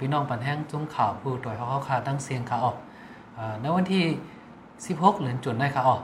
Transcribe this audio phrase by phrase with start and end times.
[0.00, 2.76] พี่น้องปันแห้งจุ้มข่าวผู้ต่อยเขาเขาขาตั้งเสียงขาออก
[3.60, 4.04] ในวันที่
[4.60, 6.02] 16 เหลือนจุนได้ค่ะออก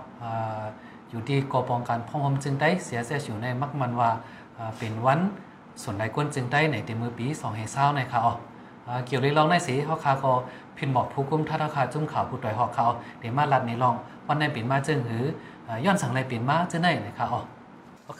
[1.10, 4.10] อยู่ที่กอปองการพ่องหมจึงได้เสียเสียอยู่ในมักมันว่า
[4.78, 5.20] เป็นวัน
[5.82, 8.38] ส่วนใดก้นจึงได้ในเต็มือปี2เฮเศร้าในค่ะออก
[9.06, 10.32] เกี่ยวเลยลองในสีเขาคาก็
[10.76, 12.86] พินบอกผู้กุมท่าทาคาจุ้มข่าวผู้ต่อยหอกเขา
[13.18, 13.94] เดี๋ยวมาลัดในลอง
[14.26, 15.24] วันในเปิ่นมาจึงหือ
[15.84, 17.44] ย้อนสั่งในเปิ่นมาจึงได้นะคะออก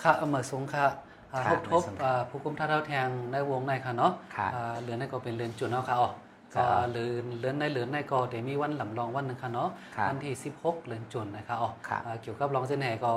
[0.02, 0.84] ค่ะเอามาสงค่ะ
[1.50, 1.82] ทบทบ
[2.30, 4.12] ผู้กุมท่าเท้าแทงในวงในค่ะเนาะ
[4.82, 6.12] เรือนในก็เป็นเรือนจุนเนาะค่ะออก
[6.56, 9.68] ก็เลือนเลือนในเลือนในก็เดี๋ยวมีวันหลำลองวันนึงค่ะเนาะ
[10.08, 11.70] วันที่ 16เลือนจุนนะคะอ๋อ
[12.22, 13.12] เกี่ยวกับรองเส้นแห่ก็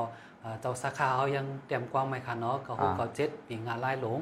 [0.62, 4.20] เจ้าสาขาเขายังเตรียมกว้างไหมคะเนาะก็หกก็เจ็ดปีงานไล่หลง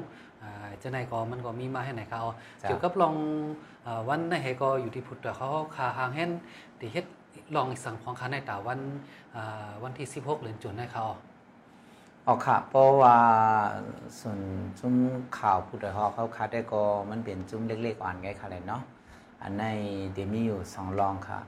[0.78, 3.14] เจ้าไหนก็มันก็มีมาให้ไหนคะอ๋อเกี่ยวกับรอง
[4.08, 6.30] วันในแห่ก็อยู่ที่พุทธเขาคาหางเห็น
[6.80, 7.06] ที่เฮ็ด
[7.56, 8.80] ลองสั่งของคันในตาวัน
[9.82, 11.14] วันที่ 16เลือนจุนนะคะอ๋อ
[12.28, 13.18] อ๋อค่ะเพราะว่า
[14.20, 14.40] ส่วน
[14.78, 14.94] จุ้ม
[15.38, 18.82] ข่าวพุทธเขาเขาคาได้ก็มันเป็นจุ้มเล็กๆอ่อนไงค่ะเลยเนาะ
[19.42, 19.64] อันใน
[20.14, 21.40] เดมีอยู่สองลองค่ะ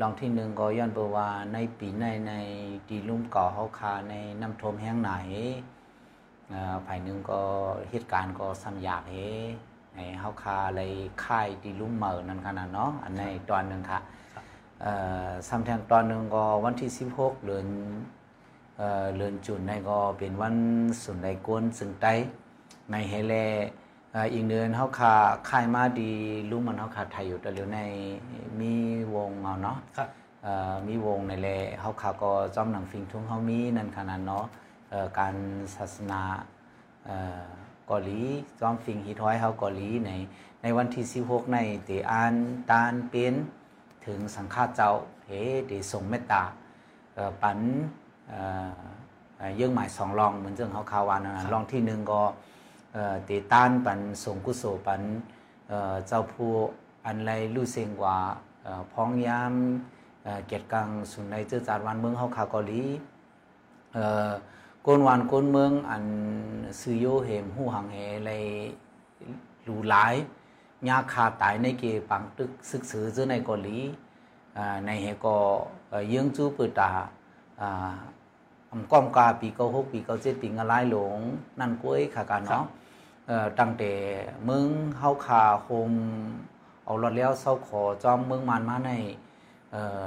[0.00, 2.32] ลองที่หนึ่งก็ย้อนเบว่าในปีในใน
[2.88, 5.12] ดีลุ่มก่อเขาคาในน้ำท่วมแห้งไหน
[6.86, 7.40] ภายหนึ่งก็
[7.90, 9.14] เหตุการณ์ก็สัมยากเฮ
[9.94, 10.92] ในเขาคาเลย
[11.24, 14.00] ค่ายดีลุ่มเมอนั่นขนาดเนาะอันในตอนหนึ่งค่ะ
[15.48, 17.68] สัมแทงตอนหนึ่งก็วันที่สิบหกเดือน
[19.16, 20.56] เดือนจุนในก็เป็นวัน
[21.02, 22.06] สุนไดกวนสึงไต
[22.90, 23.34] ในเฮเล
[24.32, 25.14] อีกเดือนเขาขา
[25.48, 26.12] ค่ายมาดี
[26.50, 27.78] รู้มันเขาขาไทยอยู่แต่เดี๋ยวใน
[28.60, 28.72] มี
[29.14, 30.08] วงเอาเนาะครับ
[30.86, 31.48] มีวงในแล
[31.80, 34.44] เขาขาก็จอมหนังฟิงทุ่งเขามีนั่นขนาดเนาะ
[35.18, 35.34] การ
[35.74, 36.20] ศาสนา
[37.86, 38.20] เกาหลี
[38.60, 40.10] จอมฟิงฮิทอยเขาเกาหลีใน
[40.62, 42.34] ในวันที่16ในเตอาน
[42.70, 43.34] ตานเป็น
[44.06, 44.90] ถึงสังฆาเจ้า
[45.26, 45.30] เฮ
[45.66, 46.42] เดส่งเมตตา
[47.42, 47.58] ปัน
[48.03, 52.22] เยื่อหมายสองรองเหมือนเรื่องเขาคาวานะรองที่หนึ่งก็
[53.28, 55.02] ตีต้านปันสงกุโสปัน
[56.06, 56.52] เจ้าผู้
[57.06, 58.16] อันไรลู่เซงกว่า
[58.92, 59.54] พ้องยาม
[60.46, 62.82] เกียรติกังสุนในเจ้าจารวันเมืองเฮาคาเกาหลี
[64.86, 66.04] กนวันกนเมืองอัน
[66.80, 68.30] ซื้อโยเหมหูหังเหไร
[69.64, 70.14] หลูหลาย
[70.88, 73.78] ยาคาตายในเกปังตึกศึกษอเจอในเกาหลี
[74.86, 75.36] ในเหก็
[76.12, 76.90] ยืงจูปืตา
[78.74, 81.18] อำก้อมกาปีเก้าหกปีเก้าเจ็ดปีงะลายหลง
[81.60, 82.64] นั่นก้วยขากันเนาะ
[83.58, 83.92] ตั้งแต่
[84.48, 84.68] มึง
[84.98, 85.90] เฮาขาโฮม
[86.84, 88.90] เอารถแล้วเศร้าขอจอมเมืองมันมาใน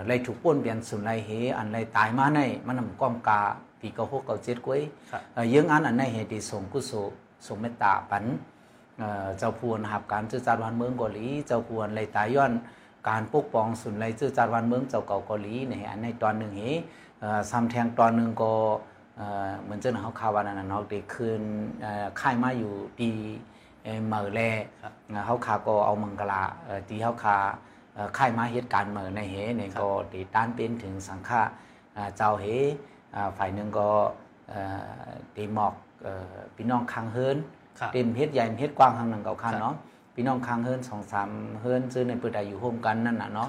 [0.08, 3.42] ไรถูกป้นเปลี่ยนสุนไรเฮอันไรตายมาในมันนำก้อมกา
[3.80, 4.82] ปีเก้าหกเก้าเจ็ดก้วย
[5.54, 6.96] ยังอันอันในเหตุส่งกุศล
[7.46, 8.26] ส่งเมตตาปัน
[9.38, 12.52] เจ้าพวนหับการจื้อจารวันเมืองเกาหลีเจ้าพวนไรตายย้อน
[13.10, 16.64] การปกป้องสุนไรจื้อจารวันเมืองเจ้าเก่าเกาหลีในอันในตอนหนึ่งเฮ
[17.50, 18.54] ซ้ำแทงตอนหนึ่งก็
[19.64, 21.42] เหมือนเจ้าหน้าเขาข่าววันนั้นเนาะเด็กคืน
[22.20, 22.74] ค่ายมาอยู่
[23.04, 23.14] ดี
[24.08, 24.42] เมื่อแล
[25.26, 26.44] เขาขาก็เอามังกลา
[26.90, 27.38] ตีเขาขา
[28.18, 31.42] ค่ายมาเหตุการณ์เมื่อในเหเนี่ยก็ตีต้านเป็นถึงสังฆา
[32.18, 32.46] เจ้าเห
[33.38, 33.90] ฝ่ายหนึ่งก็
[35.36, 35.74] ตีหมอก
[36.56, 37.38] พี่น้องคังเฮิน
[37.94, 39.76] เต็มเฮ็ดใหญ่เฮ็ดกว้างทางหนึ่งเก่าคันเนาะ
[40.16, 41.30] พี่น้องคังเฮินสองสาม
[41.62, 43.48] เฮินซื้อในเปิดได้อยู่โฮมกันนั่นน่ะเนาะ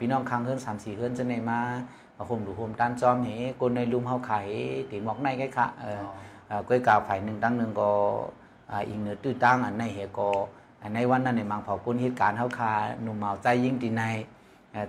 [0.00, 1.60] พี่น้องคังเฮินสามสี่เฮินจะในมา
[2.28, 4.48] hôm đủ hôm tan chom hế cô này lùm hao khải
[4.90, 5.66] thì mọc này cái khả
[6.68, 7.90] quay cả phải nâng tăng nâng có
[8.88, 10.28] อีกเนื้อตื้อตั้งอันในเหก็
[10.94, 12.72] ในวันนั้นในมังเผาปุ้นเหตุการณ์เขาคา
[13.02, 14.02] หนุ่มเมาใจยิ่งตีใน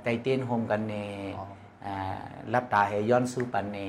[0.03, 0.95] ใจเต้นโฮมกันใน
[2.53, 3.79] รับตาเหย้อนสู้ปันใน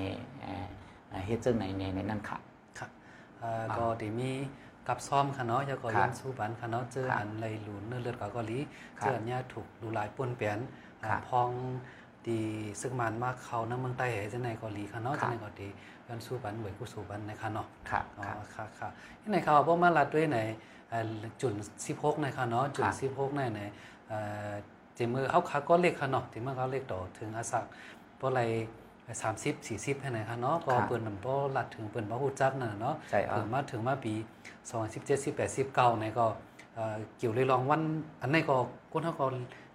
[1.26, 2.38] เหตุเจ้าไหนในในนั่นค่ะ
[2.78, 2.90] ครับ
[3.76, 4.30] ก็ที่มี
[4.86, 8.60] กับซ้อมค่ะเนาะจะก็ย้อนสู้ปันค่ะเนาะเจออันไรหลุนเนื้อเลือดกอลี
[9.00, 10.58] เจออันนี้ถูกดูลายป่นเปลี่ยน
[11.28, 11.50] พอง
[12.30, 12.40] ดี
[12.80, 15.68] ซึ่งมันมากเขาในเมืองใต้เหจะในเกาหลีค่ะเนาะจะในเกาหลี
[16.08, 18.24] ยันสู้บันเหวยกูสู้บันนะคะเนาะค่ะอ๋อ
[18.54, 18.88] ค่ะค่ะ
[19.20, 20.38] ที่ไหนเขาบอกมาลัดด้วยใน
[21.42, 21.52] จุด
[21.86, 23.60] สิบหกในค่ะเนาะจุดสิบหกในใน
[24.94, 27.64] เจมือเขาขาก็เล็กค่ะเนาะที่เมื่อเขาเล็กต่อถึงอาศัก
[28.16, 28.42] เพราะอะไร
[29.22, 32.94] สามสิบสี่สิบให้ไหนคะเนาะก็เปิดมันก็ลัดถึงเปิดพระหูจักน่ะเนาะ
[33.36, 34.12] ถึงมาถึงมาปี
[34.70, 36.26] สองสิบเจ็ดสิบแปดสิบเก้าในก็
[37.18, 37.82] เกี่ยวเลยลองวัน
[38.22, 38.56] อันนี้ก็
[38.92, 39.26] คนเขาก็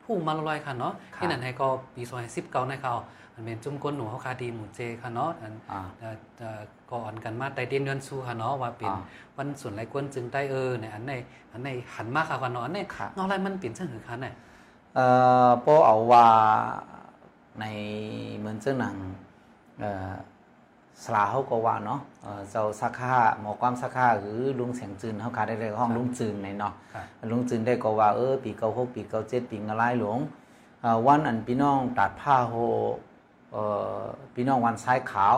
[0.07, 2.93] ผู้มาลอยค่ะเนาะที่นั่นให้ก็ปีซอยสิบเก้าในเขา
[3.33, 5.53] อันเป็นจุ่มก้นหนูเขาคาดีหมูเจค่ะเนาะอัน
[6.91, 8.91] ก่อนกันมาไตเด่นเงินสู้ค่ะเนาะว่าเป็น
[9.37, 11.13] วันส่วนไรกวนจึงได้เออในอันใน
[11.51, 12.79] อันในหันมากค่ะเนาะอันใน
[13.15, 14.33] เงาอะไรมันเปลี่ยนเชิงหือคันเนี่ย
[14.95, 15.05] เอ่
[15.47, 16.27] อโปเอาว่า
[17.59, 17.65] ใน
[18.37, 18.95] เหมือนเจ้าหนัง
[19.79, 20.13] เอ่อ
[21.03, 21.99] สลาเขาก็ว่าเนาะ
[22.49, 26.73] เจ้าสักขาหมอความสักขาหรือลุงเสียงจืนเขาขาได้เลยห้องลุงจืนในเนาะ
[27.31, 30.19] ลุงจืนได้ก็ว่าเออปีเก้าหกปีเก้าเจ็ดปีงอะไรหลวง
[31.07, 32.53] วันอันพี่น้องตัดผ้าโฮ
[34.33, 35.37] พี่น้องวันซ้ายขาว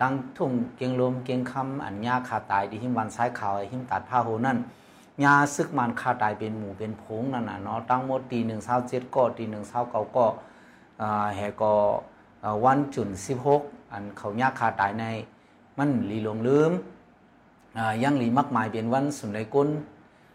[0.00, 4.58] ตั้งทุ่งเกียงลมเกียงคำอันยาขาตายดีหิมวันซ้ายขาวหิมตัดผ้าโฮนั่น
[5.24, 10.26] ยาซึกมันคาตายเป็นหมู่เป็นผงนั่นน่ะเนาะตั้งหมดตีหนึ่งเศร้าเจ็ดก็ตีหนึ่งเศร้าเก้าก็
[11.00, 11.72] อ่าแหก็
[12.44, 13.62] อ่าวันจุนสิบหก
[13.92, 15.04] อันเขายาคาตายใน
[15.78, 16.72] มันหลีหลงลืม
[17.78, 19.68] อ่ายังหลีมักหมายเป็นวันสุนไลกุล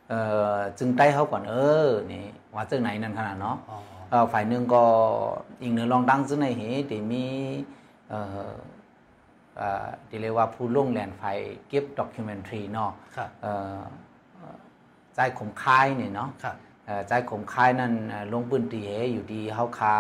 [0.10, 0.20] เอ่
[0.56, 1.56] อจึงใต้เขาก่อนเอ
[1.88, 2.26] อนี่
[2.56, 3.78] ว่าจึงไหนนั่นขนาดเนาะอ๋อ
[4.10, 4.84] เอ่อฝ่ายหนึ่งก็
[5.62, 7.26] อีกหนึ่งลองดังซึ่งในเหตุที่มี
[8.10, 8.52] เอ่อ
[9.58, 11.38] เอ่อที่เรียกว่าผู้ลงแลนฝ่าย
[11.68, 13.80] เก็บด็อกิเมนทรีเนาะครับเอ่อ
[14.36, 14.58] เอ่อ
[15.16, 16.56] ใจขมคายเนี่ยเนาะครับ
[16.86, 19.96] เอ่อใจขมคายนั่นเอ่อลงปืนตีเหอยู่ดีเฮาคา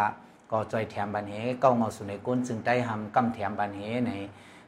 [0.55, 4.11] ก็จอยแถมบันเหเก้ามาสู่ในก้นจึงได้ทำกำแถมบันเหใน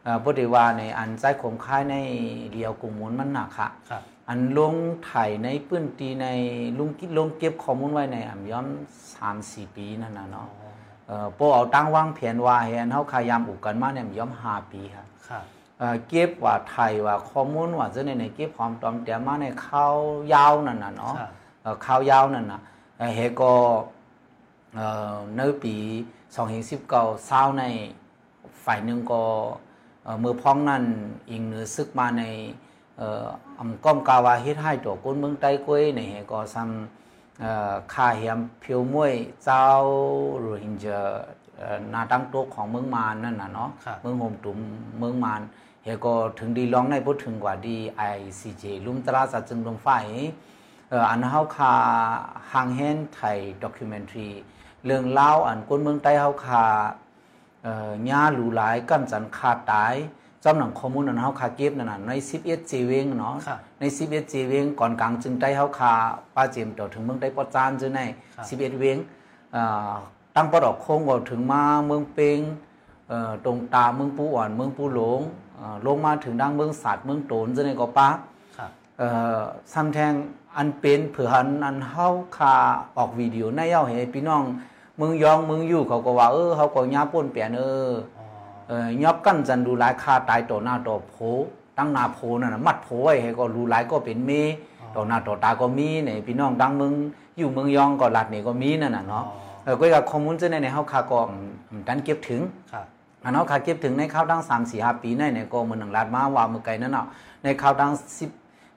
[0.03, 1.95] เอ่อบ่ได้ว่าในอันใจขมคายใน
[2.53, 4.75] เดียวกลุ่มมูลมันหนักค่ะครับอันลง
[5.09, 6.27] ถ่ายในปื้นตีใน
[6.77, 8.65] ลุงกิลงเก็บข้อมูลไว้ในอ่ำย้อม
[9.13, 10.47] สามสี่ปีนั่นนะอ๋อเนาะ
[11.07, 15.43] เอ่อโปเอาตั้งวางแผนว่าเห็นเฮาขายามอุกกันมาเนี่ยย้อมห้าปีครับครับ
[15.79, 19.95] เอ่อเก็บว่าไทยว่าข้อมูลว่าจะในในเก็บพร้อมตอมแต่มาในข้าว
[20.33, 21.31] ยาวนั่นน่ะเนาะครับ
[21.61, 22.61] เอ่อข้าวยาวนั่นน่ะ
[22.97, 23.96] เอ่อเฮก็เอ่อ
[25.37, 25.75] ในปี
[26.45, 27.63] 2019เศร้าใน
[28.63, 29.23] ฝ่ายหนึ่งก็
[30.03, 30.83] เอ่อมือพ้องนั่น
[31.31, 32.23] อิงเหนือซึกมาใน
[32.97, 33.27] เอ่อ
[33.59, 39.13] อำก้อมกาวาเฮ็ดให้ตัวก้นเมืองใต้กวยในเฮก็ซ้ำเอ่อค่าเหียมเพียวมวย
[39.43, 39.63] เจ้า
[40.39, 40.99] โรฮิงญา
[41.57, 44.59] เอ่อหนาตั้งโต๊ะของเมืองมานนั่นน่ะเนาะครับเมืองโฮมตุม
[44.99, 45.41] เมืองมาน
[45.83, 48.01] เฮก็ถึงดีร้องในพูดถึงกว่าดีไอ
[48.39, 49.89] ซีเจลุมตราสัจจึงลงไฟ
[50.89, 51.73] เอ่ออันเฮาคา
[52.51, 54.29] หางเฮนไทยด็อกิเมนทรี
[54.85, 56.65] เรื่องเล่าวอันคนเมืองใต้เฮาคา
[57.63, 59.95] เอ่อญาหลูหลายกำจันขาดตาย
[60.43, 65.93] จำหนังข้อมูลอันเฮาคาเก็บนั่นน่ะใน11จีเวงเนาะครับใน11จีเวงก่อนกลางจึงใต้เฮาคา
[66.35, 68.01] ป้าเจมต่อถึงเมืองใต้ปอจานจึงใน
[68.35, 68.97] ครับ11เวง
[69.53, 69.93] เอ่อ
[70.35, 72.39] ตั้งปอดอกโค้งก็ถึงมาเมืองเปง
[73.09, 75.21] เอ่อตรงตามเมืองปูอ่อนเมืองปูหลง
[75.55, 78.09] เอ่อลงมาถึงดังเมืองสัตว์เมืองโตนจะในก็ปะ
[78.57, 79.07] ครับเอ่
[79.37, 79.39] อ
[79.73, 80.13] ซ้ำแทง
[80.57, 82.07] อันเป็นเผื่อหันอันเฮา
[82.37, 82.55] คา
[82.97, 84.43] ออกวิดีโอในเย้าให้พี่น้อง
[84.97, 88.25] เมืองยองเมืองอยู่เขาก็ว่าเออเขาก็ยาป่นเปลี่ยนเอออ๋อ
[88.67, 91.15] เอ่อยอบกันจันดูหลายคาตายต่อหน้าต่อโผ
[91.77, 94.31] ตั้งหน้าโผนั่นน่ะมัดโผไว้ให้ก็รู้หลายก็เป็นเม
[94.95, 96.93] ต่อหน้าต่อตาก็มีเนี่ยพี่น้องดังเมือง
[97.37, 99.23] อยู่เมืองยองก็ลัดนี่ก็มีนั่นน่ะเนาะ
[99.63, 102.85] เออก็กับข้อมูลจะในในเฮาคาก็อืมอืมดันเก็บถึงครับ
[103.23, 107.05] อันนั้นขาเก็บถึงในข้าวดังสามสี่ห้าปีในในก็มันหนึ่งล้านมาว่ามือไก่นั่นเนาะ
[107.43, 108.31] ในข้าวดังสิบ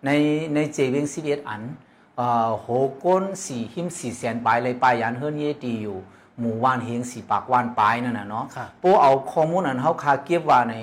[0.04, 0.10] ใน
[0.54, 1.62] ในเจเวงสิบเอ็ดอัน
[2.16, 2.66] เอ่อโห
[3.04, 5.98] ก้นสี่หิมสี่แสนปลายเลยปลายยันเฮิรนเยตีอยู่
[6.38, 10.74] หมู่ว่านเฮงสี่ปากว่านปลายนั่นน่ะเนาะครับปูเอาข้อมูลอันเขาคาเก็บว่าใน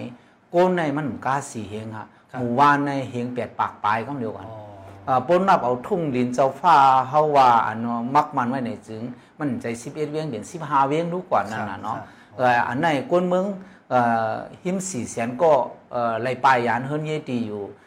[0.53, 4.57] ก้นในมันบ่กล้าสี่เฮงฮะครับหมู่ว่านในเฮงแปดปากปลายก็เดียวกันอ๋อ
[5.05, 6.77] เอ่อปนนับเอาทุ่งดินเจ้าฟ้า
[7.09, 9.03] เฮาว่าอันเนาะมักมันไว้ในจึง
[9.39, 12.05] มันใจ11เวียงเดือน15เวียงดูกว่านั่นน่ะเนาะครับ
[12.37, 13.45] เอ่ออันไหนกวนเมือง
[13.89, 13.99] เอ่
[14.29, 14.31] อ
[14.63, 15.51] หิม4แสนก็
[15.91, 17.86] เอ่อไล่ปลายยานเฮิรนเยตีอยู่เอ่อ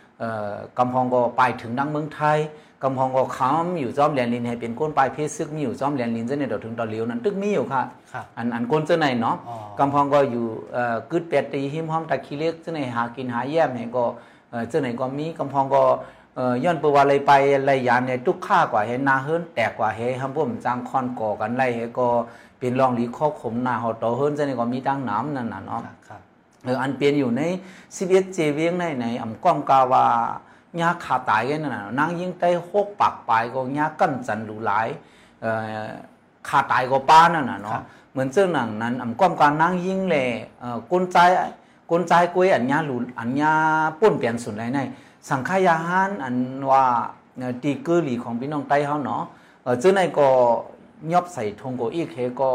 [0.78, 2.38] กำพองก็ไปถึงดังเมืองไทย
[2.82, 14.04] กำพองก็ค้ำอยู่จอมแหลนลินให้เป็นก้นปลายเพชรซึกมีอยู่จอมแหลนลินเจ้าเนี่ยเดยวถึงตอนเหลียวนั้นตึกมีอยู่ค่ะครับอันอันก้นเจ้าไหนเนาะอ๋อกำพองก็อยู่เอ่อกึดแปดตีหิมห้อมตะคีเล็กเจ้าไหนหากินหาแย้มเนี่ยก็
[14.50, 15.82] เอ่อเจ้าไหนก็มีกำพองก็
[16.36, 22.08] เอ่อย้อนเปว่าอะไรไปอะไรยานเนี่ยทุกค่ากว่าเห็นนาเฮิรนแตกกว่าเฮฮัมพ่มจางคอนก่อกันไรเฮก็
[22.58, 25.80] เป็นรองหลีข้อขมหนาหอต่อเฮิรนเจ้าไหนก็มีตั้งน้ำนั่นน่ะเนาะ
[26.64, 27.42] ครับครับเอออันเปลี่ยนอยู่ใน
[27.88, 30.04] 11เจเวียงในในอำก้อมกาวา
[30.80, 34.88] ญาขาตายกันนั่นน่ะนางยิงใต้หกปากปลายก็ญากั้นจันหลูหลาย
[35.40, 35.50] เอ่
[35.84, 35.86] อ
[36.48, 40.26] ขาตายก็ป้านั่นน่ะครัเนาะบเหมือนเจ้าหนังนั้นอำก้อมการนางยิงแหล่
[40.60, 41.18] เอ่อกุนใจ
[41.90, 43.52] กุนใจกวยอันญาหลูอันญา
[43.98, 44.80] ป่นเปลี่ยนสุดไรใน
[45.28, 46.36] สังขยาหารอัน
[46.70, 46.84] ว่า
[47.38, 49.22] เอ่อตีกือหลีของพี่น้องใต้เฮาเนาะ
[49.62, 50.28] เออเจ้าในก็
[51.12, 52.50] ยอบใส่ธงโกอีกเฮก็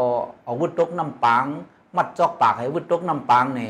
[0.46, 1.46] อาวุธตกน้ำปัง
[1.96, 3.62] มัดจอกปากให้วุดตกน้ำปางใน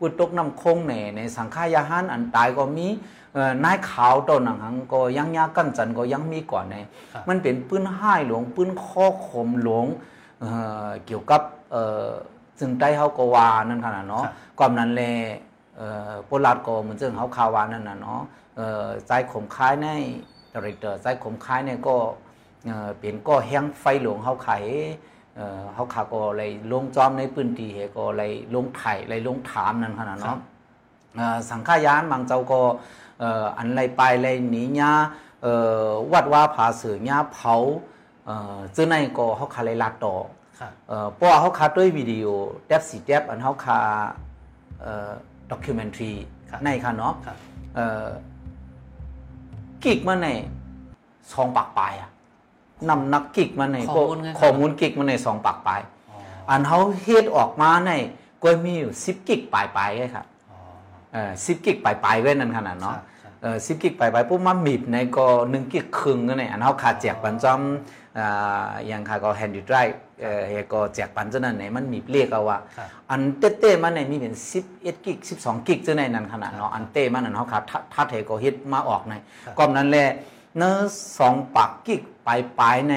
[0.00, 2.86] วุดตกน้ำคงในในสังขายาหารอันตายก็มี
[3.34, 6.76] เอ่อนายขาวตัวหนังหังก็ยังยากันจันก็ยังมีก่อนใน
[7.12, 9.84] ครับมันเป็นปืนห้ายหลวงปืนข้อขมหลวง
[10.40, 10.50] เอ่
[10.86, 12.08] อเกี่ยวกับเอ่อ
[12.58, 15.02] จึงได้เฮาก็ว่านั่นขนาดเนาะครับก่อนนั้นแล
[15.76, 18.20] เอ่อโปลาดก็เหมือนจึงเฮาคาวานั่นน่ะเนาะ
[18.56, 19.88] เอ่อใจขมคายใน
[20.52, 21.96] ดเรกเตอร์ใจขมคายเนี่ยก็
[22.66, 24.50] เอ่อเป็นก็แห้งไฟหลวงเฮาไข
[25.36, 30.40] เอ่อเขาขาก็เลยลงจอมในพื้นที่เฮก็เลยลงไถ่เลยลงถามนั่นขนาดครัเนาะบ
[31.16, 32.60] เอ่อสังฆายานบางเจ้าก็
[33.20, 34.92] เอ่ออันไรไปเลยหนีญา
[35.42, 37.54] เอ่อวัดว่าผาเสือญาเผา
[38.26, 40.14] เอ่อซึ่งในก็เขาขาเลยลาดต่อ
[40.60, 42.26] ครับเอ่อเพราะว่าเขาขาด้วยวิดีโอ
[42.66, 43.80] แทบสีแทบอันเขาขา
[44.80, 45.10] เอ่อ
[45.50, 46.12] ด็อกิเมนทรี
[46.50, 47.36] ครับในค่ะเนาะครับ
[47.74, 48.06] เอ่อ
[49.84, 50.28] กิกมาใน
[51.32, 52.10] สองปากปลายอะ
[52.88, 56.18] นำนักกิกมาในข้อมูลไงครับ ข้อมูลกิกมาในสองปากปลาย อ๋อ
[56.48, 57.90] อันเขาเฮ็ดออกมาใน
[58.42, 60.60] ก็มีอยู่สิบกิกปลายปลายๆไว้ครับอ๋อ
[61.12, 67.60] เออสิบกิกปลายปลายๆไว้นั่นขนาดเนาะครับครับเอ่อ10กิกไปไปปุ๊บมามีบในก็1กิกครึ่งนั่นแหละอันเฮาขาดแจกปันจอม
[68.18, 74.34] อ่าอย่างค่ะก็ handy drive เอ่อเฮก็แจกปันจังนั้นไหนมันมีเลขเอาว่า ครับ อันเต้ๆมันในมีเป็น
[74.70, 79.14] 11กิก12กิกจังในนั้นขนาดเนาะอันเต้มันอันเฮาขาดทัดทัดเฮก็เฮ็ดมาออกใน
[79.58, 80.08] ก็นั้นแหละ
[80.56, 80.74] เนื้อ
[81.18, 82.28] สองปักกิกป
[82.60, 82.94] ลายๆใน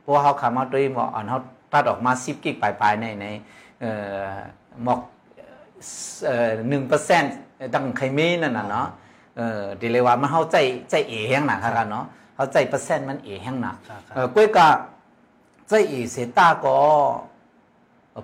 [0.00, 1.38] เพราะว่าเฮาขามาด้วยว่าอันเฮา
[1.72, 3.26] ตัดออกมา10กิกปลายๆในใน
[3.80, 3.90] เอ่
[4.24, 4.32] อ
[4.82, 5.00] หมอก
[6.68, 7.34] หนึ่งเปอร์เซ็นต์
[7.74, 8.86] ดังใครมีนั่นน่ะเนาะ
[9.36, 10.56] เออดีเลยว่ามันเข้าใจ
[10.90, 12.04] ใจเอแห้งหนักครับเนาะ
[12.36, 14.68] เข้าใจเปอร์เซ็นต์มันเอแห้งหนักครับครับเออก้อยกะ
[15.68, 16.76] ใจเอเสยตาก็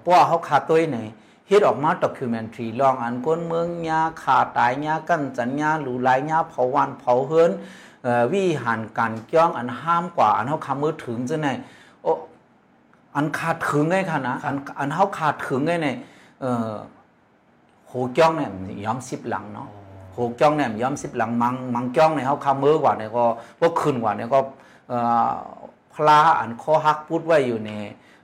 [0.01, 0.99] เพราะว่าเขาขาดตัวไหน
[1.47, 7.88] เฮ็ดออกมาด็อกิวเมนทรีลองอันก้นเมืองยาขาตายยากันจันยาหลูหลายยาเผาวันเผาเฮิรนเอ่อ
[8.33, 11.49] วิหารการก้องอันห้ามกว่า อันเขาคำมือถึงจังไหน
[12.03, 12.13] โอ้
[13.17, 15.97] อันขาดถึงไงค่ะนะอันอันเขาขาดถึงไงเนี่ย
[16.41, 16.73] เอ่อ
[17.93, 19.63] hồ chong này nhóm ship lặng nó
[20.17, 23.09] hồ chong này nhóm ship lặng mang mang chong này họ khám mơ quả này
[23.13, 24.43] có có khẩn quả này có
[25.95, 27.71] พลาอันข้อฮักพูดไว้อยู่ใน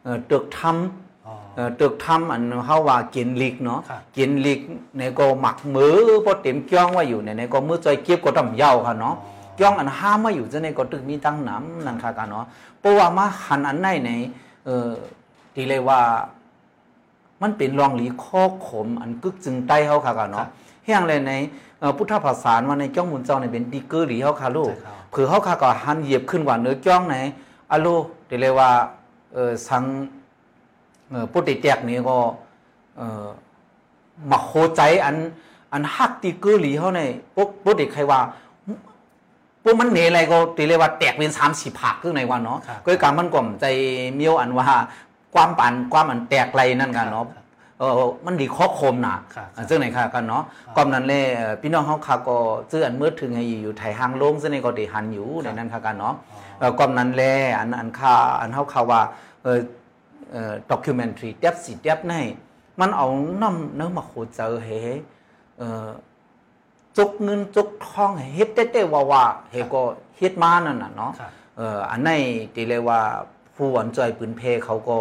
[0.02, 4.61] เอ่อตึกทอ๋อำเอ่อตึกทำอันเฮาว่ากินลิกเนาะครับกินลิก
[4.97, 9.14] ในก็หมักมือพอเต็มจ้องไว้อยู่ในในก็มือใจเก็บก็ต้องเยาค่ะเนาะ
[9.61, 12.46] จ้องอันห้ามมาอยู่จะในก็ตึกมีตั้งน้ำนั่นค่ะกันเนาะ
[12.80, 14.11] เพราะว่ามาหันอันไหนใน
[14.64, 14.90] เอ่อ
[15.54, 16.00] ทีเลยว่า
[17.42, 20.46] มันเป็นรองหลีข้อขม อันกึกจึงใต้เฮาค่ะกันเนาะ
[20.84, 21.32] เฮียงเลยใน
[21.78, 27.16] เอ่อพุทธภาษาว่าในจ้องมุนเจ้าในเป็นดีเกอร์หลีเฮาค่ะลูกใช่ครับเผื่อเฮาค่ะก็หันเหยียบขึ้นกว่าเนื้อจ้องไหน
[27.70, 27.87] อะโล
[28.26, 28.70] เดี๋ยวเลยว่า
[29.34, 29.84] เออสัง
[31.11, 32.16] เออปุติแตกนี่ก็
[32.96, 33.26] เออ
[34.30, 35.16] มาโคใจอัน
[35.73, 37.02] อันฮักตีเกอร์หลีเฮาใน
[37.37, 38.20] ปุ๊บปุติใครว่า
[39.64, 43.66] ปุ๊บมันเหนอะไรก็ตีเลยว่าแตกเป็นสามสี่ผักคือในวันเนาะครับก็การมันกล่อมใจ
[44.16, 44.66] เมียวอันว่า
[45.35, 47.44] ความปันความอันแตกไรนั่นกันเนาะครับ
[47.78, 47.92] เออ
[48.26, 50.42] มันดีข้อคมน่ะครับอ่าซึ่งไหนค่ะกันเนาะ
[50.76, 52.37] กอมนั้นเลยเอ่อพี่น้องเฮาค่ะก็
[52.71, 56.14] ซื้ออันเมื่อถึงให้อยู่ไทยหางลงซึ่งในก็ได้หันอยู่ในนั้นค่ะกันเนาะ
[56.59, 57.23] เอ่อกอมนั้นแล
[57.59, 59.00] อันอันค่าอันเฮาค่ะว่า
[59.42, 59.59] เออ
[60.33, 62.14] เอ่อด็อกิวเมนทรีเต็บสิเต็บใน
[62.80, 63.06] มันเอา
[63.42, 64.68] นำเนื้อมาโคเจอเฮ
[65.59, 65.88] เอ่อ
[66.98, 69.82] จกเงินจกทองให้เฮ็ดเต้ๆว่าๆเฮก็
[70.18, 72.10] เฮ็ดมานั่นน่ะเนาะครับเอ่ออันใน
[72.54, 73.00] ตีเลยว่า
[73.56, 74.98] ผู้อันจอยปืนเพเขาก็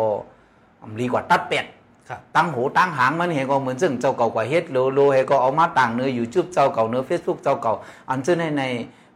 [1.02, 1.66] ดีกว่าตัดเป็ด
[2.10, 7.74] ครับตั้งหูตั้งหางมันเฮก็เหมือนซึ่งเจ้าเก่ากว่าเฮ็ดโลโลเฮก็เอามาต่างเนื้ออยู่จุบเจ้าเก่าเนื้อเฟซบุ๊กเจ้าเก่า
[8.10, 8.64] อันซึ่งในใน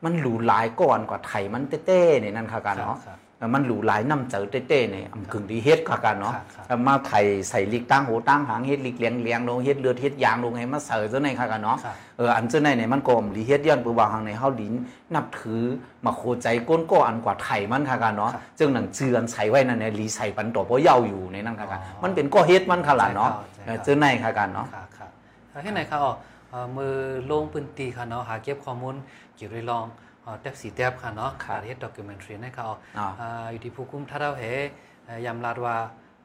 [0.03, 14.73] มันหลูหลายก่อนกว่าไทยมันเต้ๆนี่นั่นค่ะกันเนาะครับเออ มันหลูหลายน้ำเจอเต้ๆนี่อำกึ่งดีเฮ็ดค่ะกันเนาะครับครับเอามาไข่ใส่ลิกตั้งหูตั้งหางเฮ็ดลิกเลี้ยงเลี้ยงลงเฮ็ดเลือดเฮ็ดยางลงให้มาเสิร์ฟซะในค่ะกันเนาะครับเอออันเจ้าในเนี่ยมันก็มลีเฮ็ดย้อนปือวางหางในเฮาลิน
[15.15, 15.61] นับถือ
[16.05, 25.09] มาโคใจก้นก็อันกว่าไทยมันค่ะกันเนาะครับจึงหนังเจือนใส่ไว้นั่นเนี่ยลีใส่ปันตัวบ่เยาอยู่ในนั่นค่ะกันอ๋อมันเป็นก็เฮ็ดมันค่ะล่ะเนาะใช่ครับใช่ครับเออเจ้าในค่ะกันเนาะครับครับ
[25.51, 26.13] แล้วที่ไหนครับอ๋อ
[26.49, 26.93] เอ่อมือ
[27.31, 28.95] ลงปืนตีค่ะเนาะหาเก็บข้อมูล
[29.35, 30.06] เกี่ยวกับลองเอ่อ
[30.41, 34.57] แทบสีแทบค่ะเนาะครับการเฮ็ดด็อกิวเมนทรีนะครับอ๋ออ่าอ่าอยู่ที่ผู้กุมถ้าเราเห็น
[35.05, 35.75] เอ่อยำลาดว่า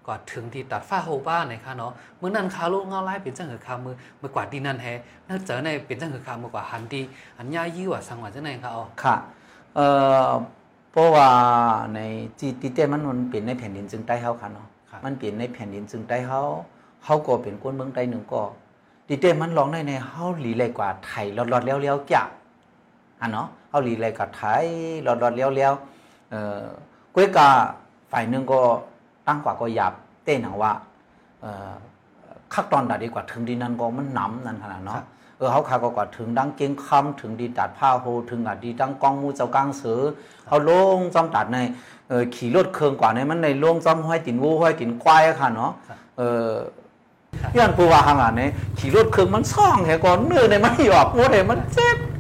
[0.07, 4.87] ก่อนถึงที่ตัดฝ้าโฮบ้านนะคะเนาะเมื่อนั้นคาลูกเงาไล่เป็นจังหือคามือมือกว่าดีนั่นแฮ
[5.29, 7.03] นั่นเจอในเป็นจังหือคามือกว่าหันดี
[7.39, 9.17] อันย่ายี่ว่าสังหวะจังไหนคะอ๋อค่ะ
[9.75, 9.87] เอ่
[10.29, 10.31] อ
[10.93, 11.29] เพราะว่า
[11.95, 12.01] ใน
[12.41, 16.41] จีติเต้มันมันเป็นในแผ่นดินจึงใต้เฮาค่ะเนาะครับมันเป็นในแผ่นดินจึงใต้เฮา
[17.05, 18.43] เฮาก็เป็นคนเมืองใต้หนึ่งก็
[19.09, 22.23] ติเต้มันร้องได้ในเฮาหลีเลยกว่าไทยหลอดๆเลี้ยวๆจ้ะ
[23.23, 24.65] อันเนาะเฮาหลีเลยกว่าไทย
[25.03, 26.63] หลอดๆเลี้ยวๆเอ่อ
[27.15, 27.49] ก้อยกา
[28.13, 28.61] ฝ่ายหนึงก็
[29.27, 29.93] ตั้งกว่าก็หยาบ
[30.25, 30.73] เต้หนังว่า
[31.41, 31.73] เอ่อ
[32.55, 35.03] คักตอนดาดีกว่าถึงดีนั้นก็มันหนำนั่นขนาดเนาะ
[35.39, 40.01] เออเขาขาก็กว่าถึงดังเก่งคำถึงดีตัดผ้าโฮถึงอะดีดังกองมูเจ้ากลางเสือ
[40.47, 41.59] เขาลงจอมตัดใน
[42.09, 46.51] เออขี่รถเครื่องกว่าในมันในลงจอมห้อยตินวูห้อยตินควายอะค่ะเนาะครับเออ
[47.57, 52.12] ย้อนปูว่าหางอะเนี่ยขี่รถเครื่องมันซ่องแค่ก่อนเนื้อในมันหยอกหมดเลยมันเจ็บอ๋อ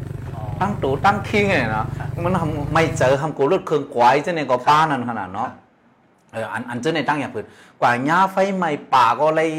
[0.62, 1.87] ตั้งตูตั้งคิงเลยนะ
[2.23, 5.50] มันทำไม่เจอทำกูรถเครื่องกวายเจ้าเนี่ยก็ป้านั่นขนาดเนาะ
[6.33, 7.47] เอออันอันเจ้าในตั้งอย่างพื้น
[7.81, 9.50] กว่าหญ้าไฟไหม้ป่าก็เลย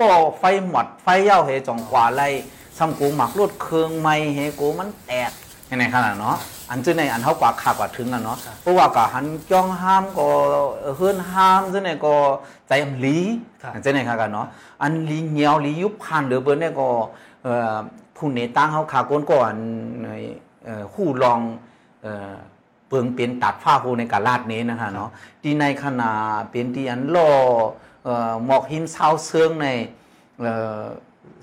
[0.00, 2.32] ป่อไฟหมดไฟเย้าเหจองกว่าเลย
[2.78, 5.30] ซ้ำกูหมักรถเครื่องไหม้เฮกูมันแตก
[5.70, 6.36] ยังไงขนาดเนาะ
[6.70, 10.26] อันเจ้าในอันเท่ากว่าขากว่าถึงกันเนาะเพราะว่าก็หันจ้องห้ามก็
[10.96, 12.14] เฮือนห้ามเจ้าในก็
[12.68, 13.18] ใจอำลี
[13.62, 14.46] ครับเจ้าในค่ะกันเนาะ
[14.82, 16.88] อันลีเหนียวลียุบพันเดือเบิ้นเนี่ยก็
[17.42, 17.74] เอ่อ
[18.16, 19.54] ผู้เนตั้งเขาขาก้นก่อน
[20.64, 21.40] เอ่อคู่รอง
[22.02, 22.34] เอ่อ
[22.88, 25.10] เปิงเป็นตัดผ้าโฮในกาลาดนี้นะคะเนาะ
[25.42, 26.10] ที่ในขณะ
[26.50, 27.30] เป็นที่อันล่อ
[28.04, 29.66] เอ่อหมอกหิมเศร้าเสื่องใน
[30.40, 30.80] เอ่อ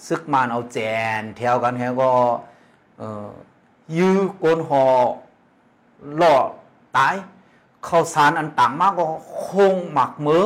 [0.08, 0.78] ซึกมานเอาแจ
[1.20, 2.10] นแถวกันแถวก็
[2.98, 3.30] เอ่อ
[3.98, 4.84] ยื้อโกนหอ
[6.22, 6.36] ล่อ
[6.98, 7.16] ตาย
[7.88, 9.06] ข้าวสารอันต่างมากก็
[9.48, 10.44] คงหมักมือ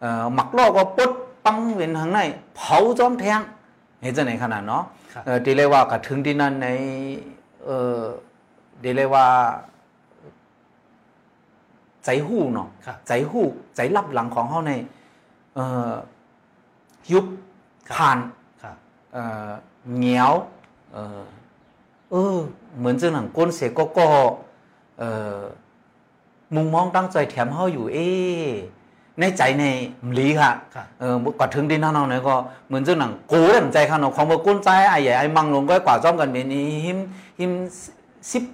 [0.00, 1.10] เอ่อหมักล่อก็ปด
[1.44, 2.18] ปังเวียนทางใน
[2.56, 3.40] เผาจอมแทง
[4.02, 4.84] เห็นจะไหนขนาดเนาะ
[5.18, 6.68] ครับเออที่เรียกว่ากระถึงที่นั่นใน
[7.64, 8.02] เออ
[8.80, 9.26] เดี๋ยวเลยว่า
[12.04, 13.44] ใจหู้เนาะครับใจหู้
[13.76, 14.72] ใจรับหลังของเขาใน
[15.54, 15.94] เอ่อ
[17.12, 17.26] ยุบ
[17.88, 18.18] ครับผ่าน
[18.62, 18.76] ครับ
[19.12, 19.50] เอ่อ
[19.96, 20.32] เหนียว
[20.92, 21.22] เออ
[22.10, 22.36] เออ
[22.78, 24.06] เหมือนเจ้าหนังก้นเสียก็ก็
[24.98, 25.04] เอ
[25.36, 25.38] อ
[26.54, 28.50] มุมมองตั้งใจแถมเขาอยู่ เอ๊ะ
[29.20, 29.64] ในใจใน
[30.06, 32.34] มลีค่ะครับเออกว่าถึงดินน้องๆเนี่ยก็
[32.68, 36.98] เหมือนเจ้าหนังโก้ดันใจข้างนอกของว่าก้นใจไอ้ใหญ่ไอ้มังลงก็กว่าจ้อมกันเป็นนี้หิม
[37.40, 37.52] หิม
[38.30, 38.44] สิบ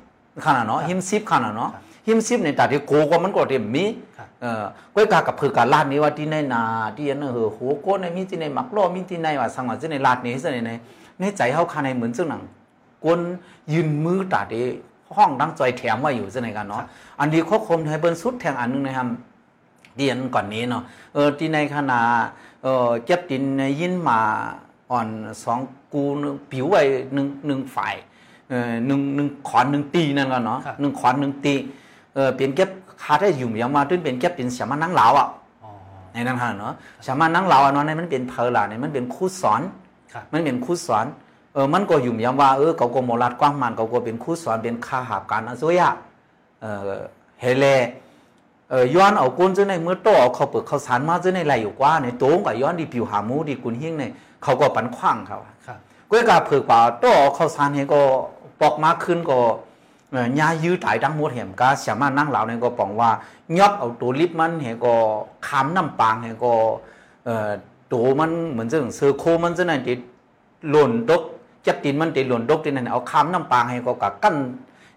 [0.44, 1.71] ขนาดเนาะหิมสิบขนาดเนาะ
[2.06, 3.85] หิมสิบในแต่ที่โกก็มันก็เต็มมี
[4.16, 6.62] ครับเออก้อยกากับพือการลาดนี้ว่าที่ในนา
[6.97, 10.73] ที่อันนั้นเหอโหโก้ในมีที่ในมักล้อมีที่ในว่าสังว่าที่ในลาดนี้ที่ใน
[11.21, 12.42] ในใจเขาคาในเหมือนเจ้าหนัง
[13.04, 13.21] กวน
[13.73, 14.62] ยืนมือตาดี
[15.16, 16.83] ห้องดังใจแถมไว้อยู่ที่ในกันเนาะ
[17.21, 19.09] อันนี้ข้อคมให้เบิ้นสุดแทงอันนึงนะครับ
[19.97, 20.83] เดียนก่อนนี้เนาะ
[21.15, 22.01] เออที่ในขณะ
[22.63, 24.21] เออเก็บดินในยินมา
[24.91, 25.09] อ่อน
[25.43, 25.59] สอง
[25.93, 26.83] กูหนึ่งผิวไว้
[27.15, 27.95] หนึ่งหนึ่งฝ่าย
[28.49, 31.55] เออหนึ่งหนึ่งขอนหนึ่งตีนั่นก็เนาะครับหนึ่งขอนหนึ่งตี
[32.15, 32.69] เออเปลี่ยนเก็บ
[33.03, 35.29] คาได้อยู่อย่างมาตึ้นเป็นเก็บเป็นสามานั่งเหลาอะ
[35.65, 35.71] อ๋อ
[36.13, 36.73] ในนั้นฮะเนาะ
[37.07, 39.63] สามานั่งเหลาอะเนาะในมันเป็นเพลล่ะในมันเป็นครูสอน
[40.13, 41.07] ครับมันเป็นครูสอน
[41.55, 45.93] เออมันก็อยู่อย่างว่าเออเขาก็โมรัดกว้างมันเขาก็เป็นครูสอนเป็นข้าหาบการอาซุยอะ
[46.61, 46.91] เออ
[47.41, 48.04] เฮเลเออ
[48.94, 54.04] ย้อนเอากุนเจ้าในเมื่อโตเอาเขาเปิดเขาสารมาเจ้าในไหลอยู่กว่าในโต้งกับย้อนดีผิวหาหมูดีกุนหิ้งใน
[54.42, 55.78] เขาก็ปันขว้างเขาอะครับ
[56.11, 58.00] ก้อยกาเผือกป่าโตเอาเขาสารเนี่ยก็
[58.61, 59.38] ปอกมาขึ้นก็
[60.12, 63.11] เอ่อยายื้อตายดังหมดเห็มก็สามารถนั่งเหล่าเนี่ยก็ปองว่า
[63.59, 64.94] ยอบเอาตัวลิบมันเห็ก็
[65.48, 66.53] คำน้ำปางเห็ก็
[67.24, 67.50] เอ่อ
[67.92, 69.98] ตัวมันเหมือนเจ้าเสือโคมันเจ้านั่นติด
[70.70, 71.22] หล่นดก
[71.66, 74.37] จับตีนมันตีหล่นดกตีนั่นเอาคำน้ำปางให้ก็กะกั้น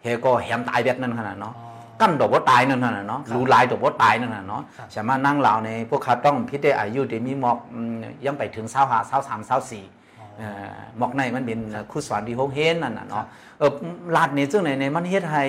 [0.01, 1.66] ให้ก็แหมตายแบบนั้นขนาดเนาะอ๋อ
[2.01, 7.93] กั้นดอกว่าตายนั่นน่ะเนาะครับรูลายดอกว่าตายนั่นน่ะเนาะครับสามารถนั่งเหล่าในพวกเขาต้องพิจารอายุที่มีหมอกอืม
[8.25, 9.83] ยังไปถึงเศร้าหาเศร้าสามเศร้าสี่
[10.19, 11.59] อ๋อเอ่อหมอกในมันเป็น
[11.91, 13.25] ครูสอนที่โฮงเฮนนั่นน่ะครัเนาะบ
[13.57, 13.71] เออ
[14.15, 15.43] ลาดนี่ซึ่งในในมันเฮ็ดให้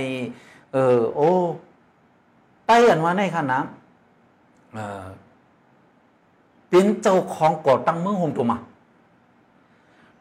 [0.73, 1.31] เออโอ้
[2.67, 3.65] ไต้อันว่าในขนาด
[4.75, 5.05] เออ
[6.71, 8.59] เป็นเจ้าของก่อตั้งเมืองหงตัวมา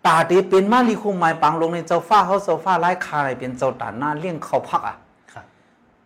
[0.05, 5.06] ตาตีเป็นมาลีคุมไม้ปังลงในเจ้าฟ้าเขาเจ้าฟ้าไล่คาอะไรเป็นเจ้าตาหน้าเลี้ยงเขาพักอะครับ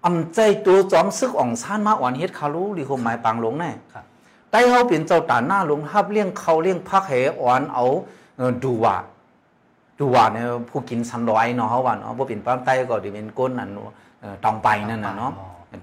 [0.05, 4.05] อำใจตัวจอมซึกอ่องซานมาอ่อนเฮ็ดคารู้ลีคุมไม้ปังลงแน่ครับ
[4.49, 7.85] ไต้เขาเป็นเจ้าตาหน้าลงทับเลี้ยงเขาเลี้ยงพักเหอ่อนเอา
[8.37, 8.95] เอ่อดูว่า
[9.99, 13.69] ดูว่าเนี่ยผู้กินสันร้อยเนาะเขาว่าเนาะบ่เป็นป้ามไต้ก็สิเป็นก้นอัน
[14.21, 15.31] เอ่อตองไปนั่นน่ะเนาะ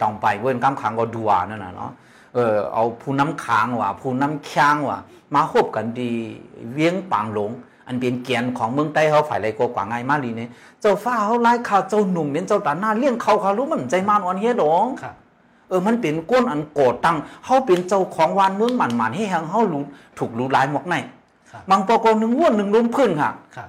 [0.03, 1.91] ตองไปเว้นกำขังก็ดัวนั่นน่ะเนาะ
[2.35, 4.99] เออเอาผู้น้ำค้างว่ะผู้น้ำค้างว่ะ
[5.35, 6.11] มาคบกันดี
[6.73, 7.51] เวียงปางหลง
[7.89, 15.15] อันเป็นเกียนของเมืองใต้เขาฝ่ายไรก็กว่าไงมาลีเนี่ยเจ้าฟ้าเขาไล่ข่าวเจ้าหนุ่มเป็นเจ้าตาหน้าเลี้ยงเขาเขารู้มันใจมานอ่อนเฮ็ดหลงครับ
[15.69, 19.83] เออมันเป็นก้นอันโกรธตังเขาเป็นเจ้าของวานเมืองหมันหมันให้แหงเขารู้
[20.19, 20.95] ถูกรู้ลายหมอกใน
[21.51, 23.69] ครับบางปอกหนึ่งว้วนหนึ่งล้มพื้นค่ะครับ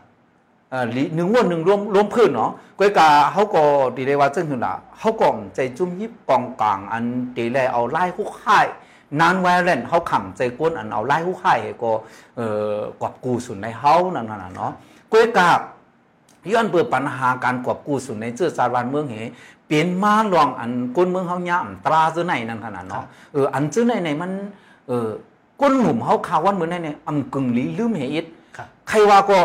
[0.69, 3.63] เอ่อลิหนึ่งวันหนึ่งรวมรวมพื้นเนาะก้อยกาเขาก็
[3.97, 7.03] ดีเลยว่าจังหือละเขาก็ใจจุ่มยิบกองกลางอัน
[7.37, 8.65] ดีเลยเอาไล่คู่ค่าย
[9.19, 11.91] นานแวร์เลนเขาขำใจก้นอันเอาไล่คู่ค่ายให้ก็
[12.37, 14.71] เอ่อกอบกูสุนในเฮานั่นน่ะเนาะ
[15.11, 15.49] ก้อยกา
[16.51, 19.15] ย้อนเปิดปัญหาการกอบกูสุนในเจื้อจารวันเมืองเห
[19.67, 24.31] เปลี่ยนมาลองอันก้นเมืองเฮาย่ำตราเจื้อในนั่นขนาดเนาะเอออันเจื้อในในมัน
[24.87, 25.09] เออ
[25.61, 28.25] ก้นหนุ่มเฮาข่าววันเหมือนในในอำกึ่งหลีลืมเหอิด
[28.57, 29.39] ครับใครว่าก็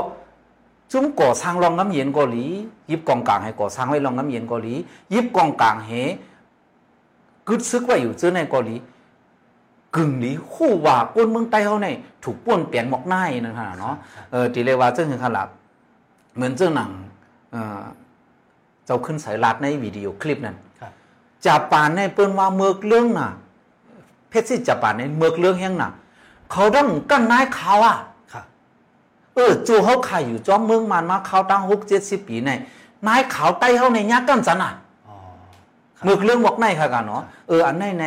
[0.92, 2.44] จุ้มก่อสร้างรองน้ำเย็นเกาหลี
[2.90, 4.74] ยิบกองกลางให้ก่อสร้างไว้รองน้ำเย็นเกาหลี
[5.14, 6.00] ยิบกองกลางให้
[7.48, 8.74] กึดซึกไว้อยู่เจอในเกาหลี
[9.96, 11.88] กึ่งหลีคู่ว่าก้นเมืองใต้เขาใน
[12.24, 13.94] ถูกป้วนเปลี่ยนหมอกหน้านั่นขนาดเนาะ
[14.30, 15.48] เออตีเลยว่าเจ้าคือขลับ
[16.34, 16.90] เหมือนเจ้าหนัง
[17.52, 17.82] เออ
[18.84, 20.92] เจ้าขึ้นสายลัดในวิดีโอคลิปนั้นครับ
[21.46, 23.28] จับปานในเปิ้นว่าเมือกเรื่องน่ะ
[24.28, 25.90] เพชรสิจับปานในเมือกเรื่องแห้งน่ะ
[26.52, 27.96] เขาต้องกั้นนายเขาอะ
[28.32, 28.44] ครับ
[29.34, 32.50] เออจูเขาขายอยู่จอมเมืองมันมาเขาตั้งหกเจ็ดสิบปีใน
[33.06, 34.72] นายขาวไต้เขาในยักษ์กันจันอะ
[35.08, 35.16] อ๋อ
[36.04, 38.06] เมือกเรื่องบอกในค่ะกันเนาะเอออันในใน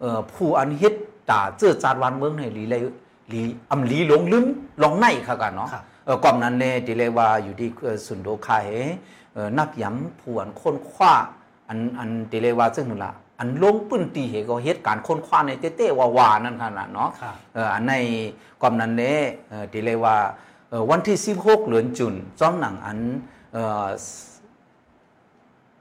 [0.00, 0.94] เอ่อผู้อันเฮ็ด
[1.30, 2.82] ตาเจื้อจาดวันเมืองในลีเลย
[3.32, 4.44] ลีอำลีหลงลืม
[4.82, 8.64] ลองในค่ะกันเนาะครับเออก่อนนั้นเนี่ยที่เรียกว่าอยู่ที่เอ่อสุนโดคาย
[9.34, 11.12] เออนับย้ำผู้อันค้นคว้า
[11.68, 17.94] อันอันที่เรียกว่าซึ่งนั่นละอันลงปื้นตีเหตุก็เหตุการณ์ค้นคว้าในเต้ๆว่าๆนั่นขนาดเนาะครับเอ่ออันใน
[18.62, 20.16] กอมนั้นเนี่ยเอ่อที่เรียกว่า
[20.68, 22.98] เอ่อวันที่16เดือนจุนจ้อมหนังอัน
[23.52, 23.88] เอ่อ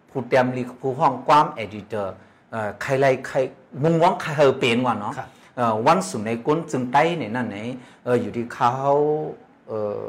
[0.10, 2.16] ผู้เตรียมลีผู้ห้องความเอดิเตอร์
[2.52, 3.38] เอ่อใครไรใคร
[3.84, 5.28] มุงวังใครเฮอเป็นว่ะเนาะครับ
[5.58, 7.58] เอ่อวันสุดในก้นจึงใต้เนี่ยนั่นไหน
[8.04, 8.74] เอออยู่ที่เขา
[9.68, 9.72] เอ
[10.04, 10.06] อ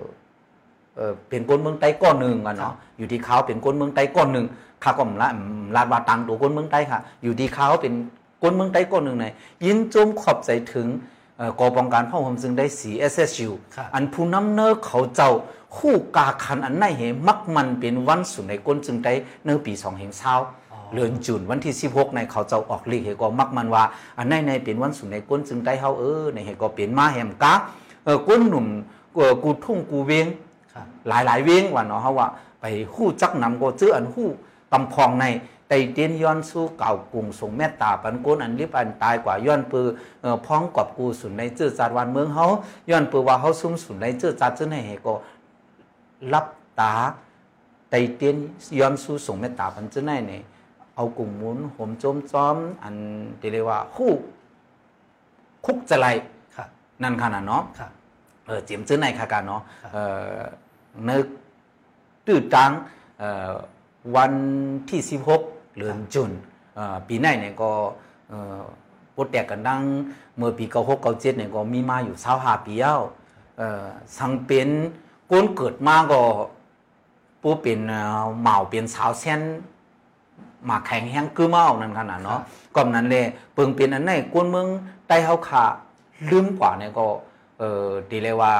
[0.96, 4.46] เออเป็นก้นเมืองใต้ก้อนหนึ่งกันเนาะอยู่ที่เขาเป็นก้นเมืองใต้ก้อนหนึ่ง
[4.82, 5.28] ข้าก็มละ
[5.76, 7.94] ลาดวาตังตัวก้นเมืองใต้ค่ะ อยู่ที่เขาเป็น
[8.42, 9.26] ก้นเมืองใต้ก้อนหนึ่งไหน
[9.64, 15.30] ยินจมขอบใจถึงเเอ่อกอป้องกันพ่อผมจึงได้ CSSU ครับอันผู้นำเนอเขาเจ้า
[15.76, 19.12] คู่กาคันอันไหนเหมักมันเป็นวันสุดในก้นจึงได้
[19.44, 20.32] เนื้อปีสองแห่งเช้า
[20.94, 23.84] เดือนจุนวันที่ 16 ในเขาเจ้าออกลีกเหก็มักมันว่า
[24.18, 27.52] อันไหนในเป็นวันสุดในก้นจึงได้เฮาเออในเหก็เป็นมาแหมกา
[28.04, 28.66] เออก้นหนุ่ม
[29.14, 30.26] เอ่อกูทุ่งกูเวง
[30.72, 32.28] ครับหลายหลายๆเวงว่าเนาะเฮาว่า
[32.60, 34.28] ไปฮู้จักนำก็เจออันฮู้
[34.72, 35.26] ตำพองใน
[35.68, 39.86] ไตเตียนย้อนสู้เก่ากรุงทรงเมตตาปันโกนอันลิบอันตายกว่าย้อนปือ
[40.22, 42.46] เอ่อพ้องกอบกูสุนในเจื้อจัดวันเมืองเฮา
[42.90, 45.12] ย้อนปือว่าเฮาซุ่มสุนในเจื้อจัดจึงให้ก็
[46.32, 46.46] รับ
[46.80, 46.92] ตา
[47.90, 48.36] ไตเตียน
[48.78, 50.42] ย้อนสู้ทรงเมตตาปันจึงให้เนี่ย
[50.96, 52.94] เอากลุ่มหมุนห่มโจมจอม อัน
[53.40, 54.12] ที่เรียกว่าฮู้
[55.66, 56.06] คุกจะไล
[56.56, 56.68] ครับ
[57.02, 57.90] นั่นขนาดเนาะครับ
[58.46, 59.98] เออเจียมจื้อในคาการเนาะครับเอ
[60.34, 60.40] อ
[61.08, 61.26] นึก
[62.26, 62.70] ตื้อตัง
[63.18, 63.52] เอ่อ
[64.16, 64.32] วัน
[64.90, 65.00] ที่
[65.40, 66.30] 16เดือนจุน
[66.74, 67.70] เอ่อปีไหนเนี่ยก็
[68.28, 68.60] เอ่อ
[69.14, 69.82] ปลดแตกกันดัง
[70.36, 73.00] เมื่อปี96 97เนี่ยก็มีมาอยู่25ปีแล้ว
[73.58, 73.84] เอ่อ
[74.18, 74.68] สังเป็น
[75.30, 76.22] ก้นเกิดมาก็
[77.42, 79.42] ผู้เป็นเอ่อเหมาเป็นสาวเส้น
[80.68, 82.40] มาแข่งแห้งคือเมานั่นขนาดเนาะ
[82.76, 84.66] ก่อนนั้นเลยเปิงเป็นอันไหนกวนเมือง
[85.08, 85.64] ใต้เฮาขา
[86.30, 87.06] ลืมกว่าเนี่ยก็
[87.58, 88.52] เอ่อดีเลยว่า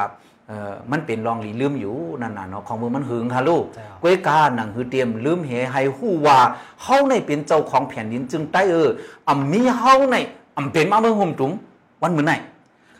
[0.47, 6.37] เอ่อมันเป็นรองหลีลืมอยู่นั่นน่ะเนาะของเมืองมันหึงค่ะลูกใช่ครับก้วยกาหนังหือเตรียมลืมเหให้ฮู้ว่า
[6.83, 8.89] เฮาในเป็นเจ้าของแผ่นดินจึงใต้เออ
[9.29, 10.15] อำมีเฮาใน
[10.57, 11.51] อำเป็นมาเมืองห่มตุง
[12.01, 12.33] วันมื้อไหน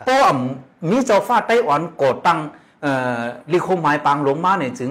[0.04, 2.38] เพราะอำมีเจ้าฟ้าไต้หวันก่อตั้ง
[2.82, 3.20] เอ่อ
[3.52, 4.90] ลิโคหมายปางลงมาเนี่ยจึง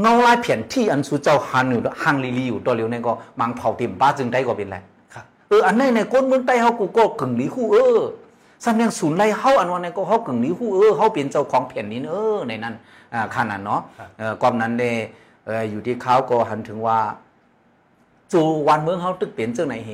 [0.00, 4.76] เงาลายเพียนที่อันสูเจ้าฮันอยู่ฮังลีลีอยู่ตัวเร็วเนี่ยก็มังเผาติ่มป้าจึงได้ก็เป็นไร
[5.14, 8.00] ครับเอออันไหนในก้นเมืองใต้เฮากูก็กึ่งหลีคู่เออ
[8.64, 12.74] สำเนียงศูนย์ไล่เฮาอันวันนี้ก็เฮากึ่งหลีคู่เออเฮาเป็นเจ้าของแผ่นดินเออในนั้น
[13.14, 14.92] อ่าขนาดเนาะครับเออความนั้นเด้
[15.46, 16.98] เอออยู่ที่เขาก็หันถึงว่า
[18.32, 19.90] จูวันเมืองเฮาตึกเป็นจังไหนเห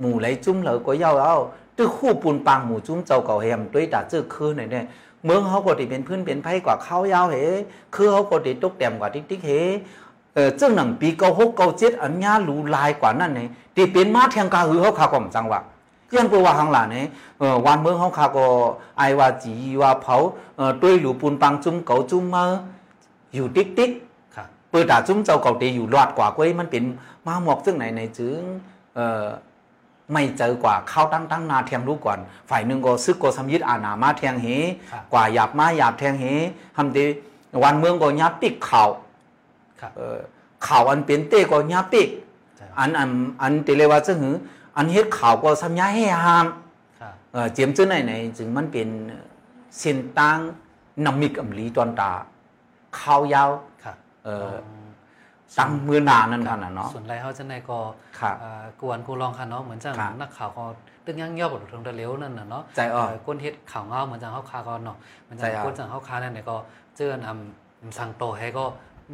[0.00, 1.36] หมู่ไหลจุ้มเหลอก็เย้าเอา
[1.78, 4.84] ตึกคู่ปูนปางหมู่จุ้มเจ้าเก่าแฮมด้วยดาเจอคือไหนเนี่ย
[5.26, 7.36] เมืองเฮาก็ติเป็นพื้นเป็นไผกว่าเขายาวเห
[7.94, 9.50] คือเฮาก็ติตกแต้มกว่าติ๊กติ๊กเห
[10.34, 15.60] เออจังหนังปีเก้าหกเก้าเจ็ดอันญาหรูลายกว่านั่นเนี่ยติเป็นมาแทงกาหือเฮาขาก็มจังหวะ
[16.14, 17.06] ยันเปว่าหังหลาเนี่ย
[17.38, 18.46] เออวันเมืองเฮาขาก็
[18.98, 20.16] ไอว่าจีว่าเผา
[20.56, 22.44] เออด้วยหลูปูนปังจุ้มเก่าจุ้มมา
[23.34, 23.90] อยู่ติ๊กติ๊ก
[24.36, 26.84] ครับเปิดดาจุ้มเจ้าเก่าเตอยู่รอดกว่าก้วยมันเป็น
[27.26, 28.40] มาหมอกซึ่งไหนในจึง
[28.94, 29.24] เอ่อ
[30.12, 32.18] ไม่เจอกว่าเข้าตั้งตั้งนาเทียงรู้ก่อน
[32.50, 34.46] ฝ่ายหนึ่งก็ซึกก็สำยึดอาณามาเทียงเฮ
[34.90, 36.24] ครับกว่าหยาบมาหยาบเทียงเฮ
[36.76, 37.04] ทำดี
[37.62, 38.82] วันเมืองก็ยับปิกเข่า
[39.80, 40.18] ครับเอ่อ
[40.66, 42.08] ข่าวอันเป็นเต้ก็ยับปิก
[42.56, 43.10] ใช่ครับอันอัน
[43.42, 44.34] อันเตเลว่าจึงหือ
[44.76, 46.46] อันเฮ็ดข่าวก็สัญญาให้หาม
[47.00, 48.88] ครับเอ่อเจียมจึงไหนไหนจึงมันเป็น
[49.78, 50.38] เส้นตั้ง
[51.04, 52.12] นำมิกอำลีตอนตา
[52.98, 53.50] ข้าวยาว
[53.84, 54.54] ครับเอ่อ
[55.58, 57.78] ตั้งมือหนานั่นขนาดเนาะส่วนไรเขาจะในก็
[58.20, 60.64] ครับอ่ากวนกูลองค่ะเนาะเหมือนจังครับนักข่าวก็
[61.04, 66.56] ตึ้งย่างย่อบทถึงตะเลี้ยวนั่นน่ะเนาะใจอ่อนเก้นเฮ็ดข่าวเงาเหมือนจังเฮาคาก็เนาะเหมือนจังใจอ่อนก้นจังเฮาคานั่นเนี่ยก็
[66.96, 68.64] เจออันอำสั่งโตให้ก็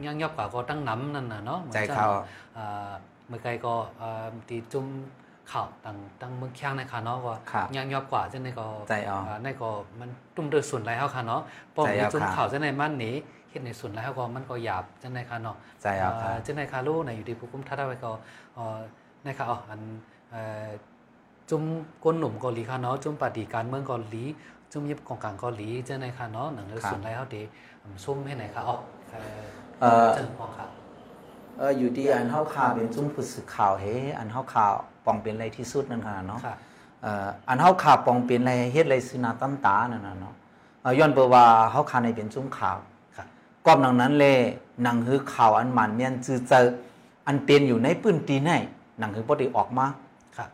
[0.07, 2.09] ย่างย่อบกว่าก็ตั้งน้ำนั่นน่ะเนาะเหมือนใจจังเขา
[2.57, 2.93] อ่า
[3.29, 4.87] เมื่อไกลก็อ่าตีจุ่ม
[5.53, 11.43] ข่าวตั้งตั้งเมืองข้างในค่ะเนาะว่าครับย่างย่อบกว่าจังในก็ใจอ่อนาในก็มันตุ้มเดือส่วนไรเฮาค่ะเนาะ
[11.75, 13.17] ป้อมใจมีอ่อนจุ่มครับข่าวจังในมันนี้
[13.53, 18.11] เฮ็ดในส่วนไรเฮาก็มันก็หยาบจังในค่ะเนาะใจอ่อนครับเจ้าในคาลูในอยู่ที่ผู้คุมทัดเอาไว้ก็
[18.55, 18.79] เอ่อ
[19.25, 19.81] ในค่ะอ๋ออัน
[20.31, 20.67] เอ่อ
[21.51, 21.63] จุ่ม
[22.05, 24.25] ก้นหนุ่มเกาหลีค่ะเนาะจุ่มปฏิการเมืองเกาหลี
[24.73, 27.43] จุ่มยิบกองกลางเกาหลีเจ้าในค่ะเนาะหนังเรื่องส่วนไรเขาดี
[27.83, 28.77] อืมซุ่มให้ไหนค่ะอ๋อ
[29.11, 29.43] เอ่อ
[29.81, 30.67] เอ่อเจังพอค่ะ
[31.59, 33.85] เอออยู่ที่อันเฮาข่าวเป็นจุ้มผู้สื่อข่าวเฮ
[34.19, 34.73] อันเฮาข่าว
[35.05, 36.57] ปองเป็นอะไรที่สุดนั่นค่ะเนาะค่ะ
[37.03, 40.35] เอ่ออันเฮาข่าวปองเป็นอะไรเฮ็ดอะไรสินาตั้มตานั่นน่ะเนาะ
[40.83, 42.92] เอ่อย้อนเปว่าเฮาข่าวในเป็นจุ้มข่าวค่ะ
[43.67, 44.37] กอบหนังนั้นเลย
[44.83, 46.61] หนังหือข่าวอันมันเมียนจือเจอ
[47.27, 48.51] อันเป็นอยู่ในปื้นตีไหน
[48.99, 49.87] หนังหือบ่ได้ออกมา
[50.37, 50.47] ค่ะ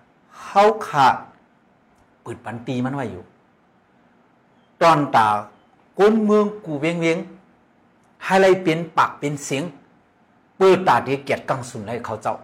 [0.45, 1.15] เฮาขาด
[2.25, 3.25] ปืดปันตีมันไว้อยู่
[4.83, 5.29] ตอนตา
[5.99, 7.19] ก้นเมืองกูเวียงเวียง
[8.25, 9.65] ให้ไรเป็นปากเป็นเสียง
[10.57, 12.35] เปิดตาที่เกียรติกังสุนให้เขาเจ้า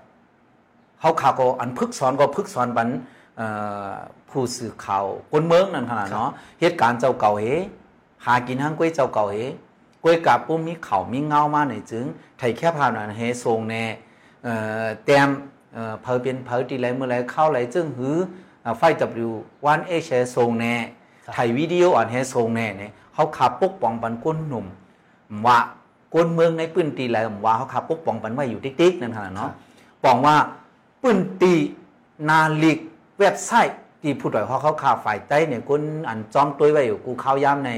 [1.00, 2.88] เขาขาก็อันพึกสอนก็พึกสอนบัน
[3.36, 3.46] เอ่
[3.88, 3.90] อ
[4.30, 7.44] ผู้สื่อข่าวคนเมืองนั่นขนาดเนาะเหตุการณ์เจ้าเก่าเฮ
[8.24, 9.36] หากินห้างกล้วยเจ้าเก่าเฮ
[10.04, 12.06] กล้วยกับปุ้มมีเข่ามีเงามาในจึง
[12.38, 13.84] ไทยแค่พานันเฮทรงแน่
[14.44, 15.28] เอ่อแต้ม
[15.74, 18.16] เอ่อเพอเป็นเพอตีไรเมื่อไรเข้าไรจึงหือ
[18.62, 19.32] เอ่อไฟจับอยู่
[19.64, 20.74] วันเอเชทรงแน่
[21.24, 24.66] ครับไทยวิดีโออ่านเฮทรงแน่เนี่ยเขาขับปกป้องปันก้นหนุ่ม
[25.46, 25.58] ว่า
[26.14, 29.50] ก้นเมืองในปื้นตีไรว่าเขาขับปกป้องปันไว้อยู่ติ๊กๆนั่นขนาดเนาะ
[30.04, 30.36] ปองว่า
[31.02, 31.54] ปื้นตี
[32.28, 32.78] นาลิก
[33.18, 37.70] เว็บไซต์ที่ผู้ด่อยเขาเขาข่าวฝ่ายใต้เนี่ยกุนอันจอมตัวไว้อยู่กูเข้าย่ำใน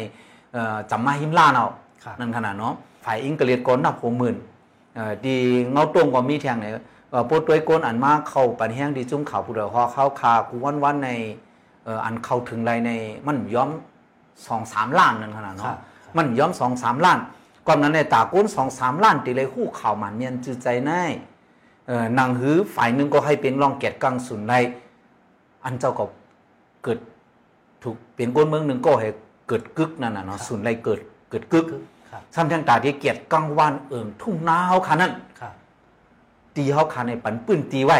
[0.52, 1.74] เอ่อจำมาหิมล่าเนาะครับ
[2.20, 4.36] นั่นขนาดเนาะฝ่ายอิงเกลียดก้นนับหกหมื่น
[4.94, 5.34] เอ่อดี
[5.72, 6.72] เงาตรงก็มีแทงเนี่ย
[7.10, 11.10] เอ่อปวดตัวก้นอันมากเข้าปันแห้งดีจุ้มข่าวผู้ด่อยเขาเข้าคากูวันวันๆใน
[11.84, 12.90] เอ่ออันเข้าถึงไรใน
[13.26, 13.70] มันย้อม
[14.46, 15.76] สองสามล้านนั่นขนาดครัเนาะบ
[16.16, 17.18] มันย้อมสองสามล้าน
[17.66, 21.02] ก่อนนั้นในตาก้นสองสามล้านตีเลยคู่ข่าวมันเมียนจือใจแน่
[21.86, 24.54] เอ่อนางหือฝ่ายหนึ่งก็ให้เป็นรองเกียรติกังสุนไร
[25.64, 26.04] อันเจ้าก็
[26.84, 26.98] เกิด
[27.82, 29.08] ถูกเป็นก้นเมืองหนึ่งก็ให้
[29.48, 35.52] เกิดกึกนั่นน่ะเนาะสุนไรเกิด เกิดกึกคือครับซ้ำทั้งตาที่เกียรติกังวานเอิงทุ่งนาเฮาขานั่นครับ
[36.56, 37.98] ตีเฮาขาในปันปื้นตีไว้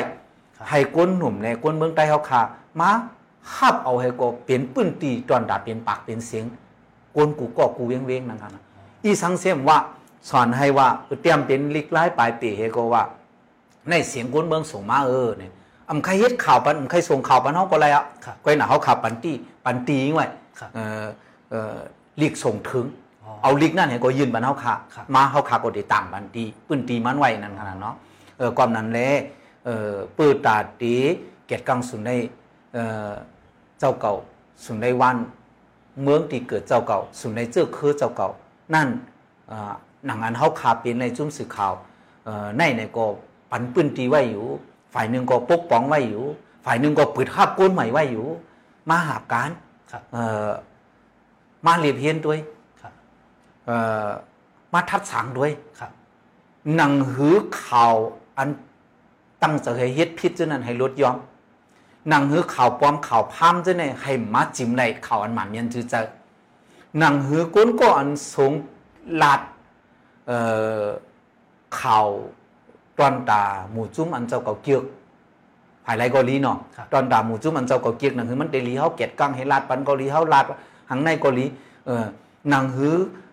[0.56, 2.40] ครับให้ก้นหนุ่มในก้นเมืองใต้เฮาขา
[2.80, 2.90] มา
[3.54, 6.44] ฮับเอาให้ก็เป็นปื้นตีจอนดาเป็นปากเป็นเสียง
[7.16, 8.62] ก้นกูก็กูเว้งเว้งนั่นค่ะนะ
[9.04, 9.78] อีสังเสียมว่า
[10.30, 10.88] สอนให้ว่า
[11.22, 13.02] เตรียมเป็นลิกไล่ปลายปีให้ก็ว่า
[13.88, 15.52] ในเสียงก้นเมืองส่งมาเออเนี่ย
[15.88, 19.32] อำใครเฮ็ดข่าวปันอำใครส่งข่าวปันเฮาก็ไรอะครับก้อยหน้าเฮาข่าวปันตี
[19.64, 20.26] ปันตีไว้
[20.58, 21.06] ครับเอ่อ
[21.50, 21.76] เอ่อ
[22.20, 23.05] ลีกส่งถึงอ๋อ
[23.42, 27.94] เอาลีกนั่นให้ก็ยืนบันเฮาขาครับมาเฮาขาก็ได้ต่างบันตีปื้นตีมันไว้นั่นขนาดเนาะ
[28.38, 29.00] เออความนั้นแล
[29.64, 30.94] เอ่อปื้อตาตี
[31.46, 32.10] เกียรติกังสุนใน
[32.74, 33.12] เอ่อ
[33.78, 34.14] เจ้าเก่า
[34.64, 35.16] สุนในวัน
[36.02, 38.28] เมืองที่เกิดเจ้าเก่าสุนในเจ้าคือเจ้าเก่า
[38.74, 38.88] นั่น
[39.48, 39.72] เอ่อ
[40.06, 41.72] หนังอันเฮาขาเป็นในจุ้มสื่อข่าว
[42.24, 43.04] เอ่อในในก็
[43.50, 44.46] ปันปื้นตีไว้อยู่
[44.94, 46.24] ฝ่ายหนึ่งก็ปกป้องไว้อยู่
[46.64, 48.26] ฝ่ายหนึ่งก็ปิดภาพก้นใหม่ไว้อยู่
[48.90, 49.50] มาหาการ
[49.90, 50.48] ครับเอ่อ
[51.66, 52.55] มาเรียบเรียนด้วยครับเอ่อ
[54.72, 55.90] มาทัดสังด้วยครับ
[56.76, 57.94] หนังหือข่าว
[58.38, 58.48] อัน
[59.42, 61.16] ตั้งใจให้เฮ็ดพิษเจ้านั้นให้ลดยอม
[62.08, 66.00] หนังหือข่าวปลอมข่าวพามเจ้านั้นให้มาจิ้มในข่าวอันหมันยันจือเจอ
[66.98, 68.52] หนังหือก้นก็อันสง
[69.22, 69.40] ลาด
[70.26, 70.38] เอ่
[70.82, 70.84] อ
[71.80, 72.06] ข่าว
[72.98, 74.82] ตอนตาหมู่จุ้มอันเจ้าเก่าเกียก
[75.84, 80.44] ภายไรก็ลีเนาะครับตอนตาหมู่จุ้มอันเจ้าเก่าเกียกหนังหือมันเดลีเฮาเกียดกังให้ลาดปันเกาหลีเฮาลาด
[80.90, 81.44] หังในเกาหลี
[81.86, 82.04] เออ
[82.50, 83.24] หนังหือเอ่อ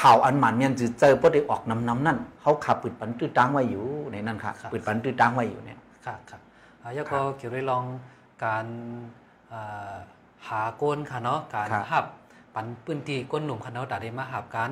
[0.00, 6.40] ข่าวอันหมันยันจือเจอบ่ได้ออกนำนำนั่นเขาขับปืดปันตื้อตังไว้อยู่ในนั้นค่ะครับปืดปันตื้อตังไว้อยู่เนี่ยครับครับ
[6.82, 7.84] อ่าแล้วก็เกี่ยวกับลอง
[8.44, 8.66] การ
[9.52, 9.94] อ่า
[10.48, 12.06] หาก้นค่ะเนาะการครับหับ
[12.54, 14.70] ปันปื้นตีก้นหนุ่มค่ะเนาะแต่ได้มาหับกัน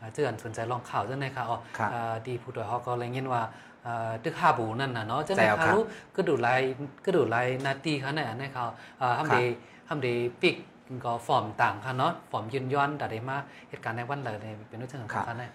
[0.00, 3.42] อ่าเจออันสนใจลองข่าวจังได๋ค่ะอ๋อครับอ่าดีผู้ดอยเฮาก็เลยยินว่า
[3.86, 5.82] อ่าตึกหาบูนั่นน่ะเนาะจังได๋ใช่ครัค่ะบรู้
[6.16, 6.60] ก็ดูลาย
[7.04, 8.64] ก็ดูลายนาตีค่ะในอันนี้เขา
[9.00, 9.42] อ่าทำได้
[9.88, 10.56] ทำได้ปิก
[11.04, 13.36] ก็ฟอร์มต่างค่ะเนาะฟอร์มยืนย้อนแต่ได้มา
[13.68, 14.36] เหตุการณ์ในวันเลย
[14.68, 15.52] เป็นเรื่องของค่ะเนี่ย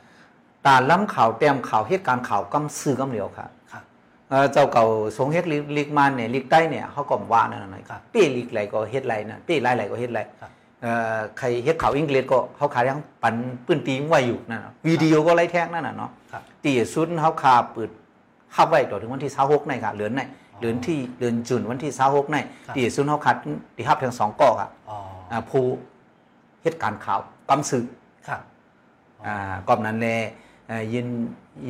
[0.66, 3.84] ตาล้ำข่าวแต้มข่าวเหตุการณ์ข่าวกำซื้อกำเหลียวค่ะครับ
[4.30, 4.86] เอ่อเจ้าเก่า
[5.18, 17.90] สงเฮ็ดลิกลิกมันเนี่ยลิกใต้เนี่ยเขาก็ว่านั่นน่ะครับเป้ลิกไหลก็เฮ็ดไหลนะเป้ไล่ไหลก็เฮ็ดไหลครับเอ่อใครเฮ็ดข่าวอังกฤษก็เขาขายยังปันปื้นตีไว้อยู่นั่นน่ะวิดีโอก็ไล่แท้งนั่นน่ะเนาะครับตีสุดเขาคาปืด
[18.56, 20.22] ขับไว้ต่อถึงวันที่26ในค่ะเหลือนใน
[20.60, 23.36] เหลือนที่เดือนจุนวันที่26ในครับตีสุดเขาคัด
[23.76, 25.64] ที่ฮับทั้งสองก่อค่ะอ๋ออ่า ผู้
[26.62, 27.86] เหตุการณ์ข่าวกำสือ
[28.28, 28.42] ครับ
[29.26, 30.08] อ่ากอบนั้นแล
[30.68, 31.08] เอ่อยิน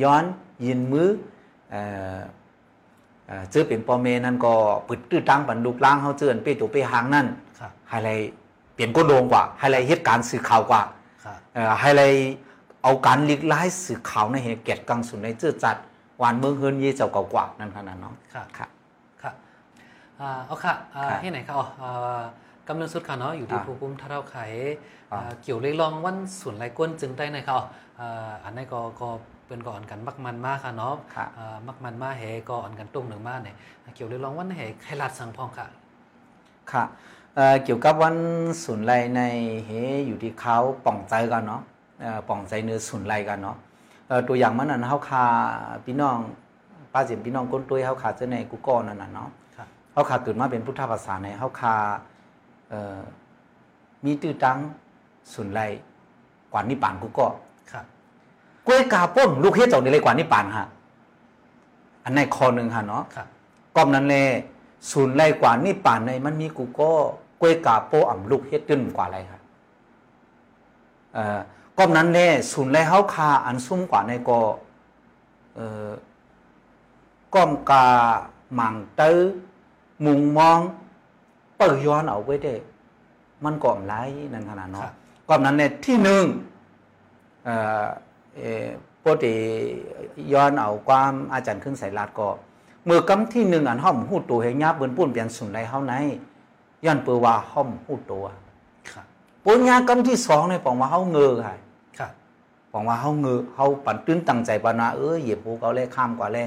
[0.02, 0.24] ย้อน
[0.66, 1.08] ยินมือ
[1.70, 1.82] เอ่
[2.16, 2.18] อ
[3.26, 4.52] เอ่อเจอเป็นปอเมนั่นก็
[4.88, 7.26] ปึดตื้อตังปันลูกล้างเฮาเจือนเป้ตัวเป้หางนั่น
[7.58, 8.30] ครับไฮไลท์
[8.74, 10.82] เปลี่ยนก้นโดงกว่าไฮไลท์เหตุการณ์สื่อข่าวกว่า
[11.24, 12.30] ครับเอ่อไฮไลท์
[12.82, 15.76] เอาการลีกไล่สื่อข่าวในเหตุเกียรติกังสุนในเจือจัด
[16.22, 18.70] วานเมืองเฮินเยเจ้าเก่ากว่านั่นขนาดเนาะครับครับ
[19.22, 19.34] ครับ
[20.20, 22.22] อ่าเอาค่ะอ่าครับที่ไหนครับอ๋ออ่า
[22.68, 24.36] กำลังสุดค่ะเนาะอยู่ที่อ่าภูมิท่าเราไข
[25.12, 27.62] อ่าอ่าเกี่ยวเลยลองวันส่วนไรก้นจึงได้ในครับอ๋อ
[28.00, 29.08] อ่าอันนี้นก็ก็
[29.46, 33.56] เป็นก่อนกันมักมันมากค่ะเนาะครับอ่ามักมันมาเหก็อ่อนกันตุ้มหนึ่งมากเนี่ย
[33.94, 35.66] เกี่ยวเลยลองวันเหใครลาดสังพองค่ะ
[36.72, 36.84] ค่ะ
[37.34, 38.16] เอ่อเกี่ยวกับวัน
[38.64, 39.22] สุนไลใน
[39.66, 39.70] เฮ
[40.06, 41.62] อยู่ที่เขาป่องใจกันเนาะ
[42.00, 43.56] เอ่อป่องใจเนื้อสุนไลกันเนาะ
[44.08, 45.24] เอ่อตัวอย่างมันนั่นเฮาคา
[45.84, 46.18] พี่น้อง
[46.92, 52.10] ป้าเจียมพี่น้องก้นตุ้ยเฮาคาเจ้าในกุกอนั่นน่ะเนาะครับเฮาคาเกิดมาเป็นพุทธภาษาในเฮาคาเอ่อ
[54.04, 54.58] มีตื้อตัง
[55.32, 55.60] สุนไล
[56.52, 57.28] กว่านิปานกุกอ
[57.72, 57.84] ครับ
[58.66, 60.66] กล้วยกาป้นลูกเฮ็ดเจ้านี่เลยกว่านิปานฮะ
[62.04, 63.26] อันในคอหนึงฮะเนาะครับ
[63.76, 64.28] กอมนั้นเลย
[64.90, 66.90] ศูนย์ไรกว่านี่ป่านในมันมีกูก็
[67.40, 69.42] กล้วยกาโปอ่ำลูกเฮ็ดตึ้นกว่าไรครับ
[71.14, 71.38] เอ่อ
[71.78, 74.40] กอมนั้นเลยศูนย์ไรเฮาคาอันซุ่มกว่าในก็
[75.56, 75.90] เอ่อ
[77.34, 77.86] ก้อมกา
[78.54, 79.10] หมังเตอ
[80.04, 80.60] มุงมอง
[81.62, 82.54] เปิดย้อนเอาไว้ได้
[83.44, 83.94] มันก่อมไร
[84.32, 86.24] นั่นขนาดครัเนาะบกอมนั้นเนี่ยที่หนึ่ง
[87.44, 87.86] เอ่อ
[88.36, 88.66] เอ่อ
[89.02, 89.34] ปกติ
[90.32, 92.28] ย้อนเอาความอาจารย์ขึ้นใส่ลาดก็
[92.84, 95.94] เมื่อกำที่หนึ่งอันห้อมหูตัวเฮงยาบเบิ่นปุ้นเปลี่ยนสุนไรเฮาใน
[96.84, 98.24] ย้อนเปือว่าห้อมหูตัว
[98.90, 99.04] ครับ
[99.44, 101.56] ปุญญากำที่สองในปองว่าเฮาเงอค่ะ
[101.98, 102.12] ครับ
[102.72, 106.38] ปองว่าเฮาเงอเฮาปั่นตื้นตั้งใจปานาเออเหยียบภูเขาแลข้ามกว่าแล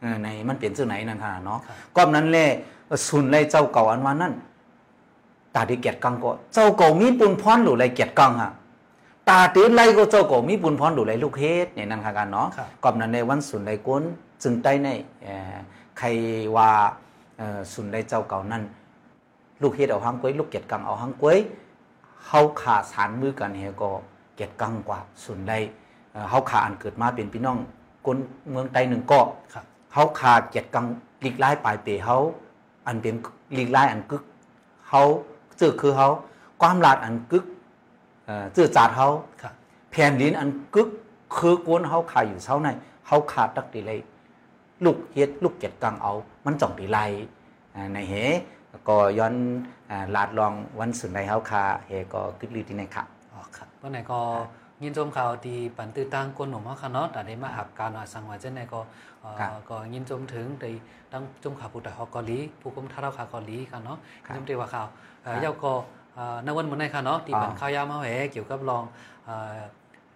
[0.00, 2.38] เออในมันเปลี่ยนซื่อไหนนั่นค่ะเนาะครับก็นั้นแล
[3.08, 4.32] สุนไรเจ้าเก่าอันว่านั่น
[5.54, 8.52] ตาที่เกียรติกังก็เจ้าเก่ามีปุญพรหรือไรเกียรติกังฮะ
[9.28, 14.02] ตาตื่นไล่ก็เจ้าก็มีบุญพรดูไลลูกเฮ็ดเนี่ยนั่นค่ะกันเนาะครับกอบนั้นในวันสุนไลก้น
[14.42, 14.88] จึงใต้ใน
[15.22, 15.56] เอ่อ
[15.98, 16.06] ใคร
[16.56, 16.70] ว่า
[17.38, 18.62] เอ่อสุนไลเจ้าเก่านั้น
[19.62, 21.38] ลูกเฮ็ดเอาหางกล้วยลูกเก็ดกังเอาหางกล้วย
[22.26, 23.90] เฮาขาสารมือกันเฮก็
[24.36, 25.52] เก็ดกังกว่าส่วนใด
[26.12, 27.58] เอ่อเฮาขาอันเกิดมาเป็นพี่น้อง
[28.06, 28.18] คน
[28.50, 30.86] เมืองใต้หนึ่งเกาะครับเฮาขาเก็ดกัง
[31.24, 32.16] ลีกไล่ปลายเปเฮา
[32.86, 33.14] อันเป็น
[33.56, 34.22] ลีกไล่อันกึก
[34.88, 35.02] เฮา
[35.62, 36.08] จือคือเฮา
[36.60, 37.44] ความลาดอันกึก
[38.26, 39.08] เอ่อจือจาดเฮา
[39.42, 39.54] ครับ
[39.90, 40.88] แผ่นดินอันกึก
[41.36, 42.68] คือกวนเฮาขาอยู่เช้าใน
[43.06, 44.00] เฮาขาดตักดีเลย
[44.84, 46.12] ลูกเฮ็ดลูกเก็ดกังเอา
[46.44, 46.98] มันจ่องดีไล
[47.74, 48.14] อ่าในเห
[48.88, 49.34] ก็ย้อน
[49.90, 54.20] อ่าลาดลองวันสุดในเฮาคาเฮก็กึกลีที่ในค่ะอ๋อครับวันไหนก็
[54.82, 58.80] ยินชมข่าวดีปันตื้อตั้งก้นหนุ่มเขาค่ะเนาะแต่ได้มาหับการหน่อยสังว่าเจ้าไหนก็
[59.20, 60.70] เอ่อครับก็ยินชมถึงได้
[61.12, 64.86] ตั้งจมข่าวผู้แต่ฮอกเกาหลีผู้กรมท่าเราข่าวเกาหลีค่ะเนาะครับยินชมตีว่าข่าว
[65.22, 65.72] เอ่อครับเย้าก็
[66.14, 68.84] เอ่อในวันมื้อในค่ะเนาะที่เป็นอ๋อข่าวยามเฮาแหเกี่ยวกับรอง
[69.24, 69.58] เอ่อ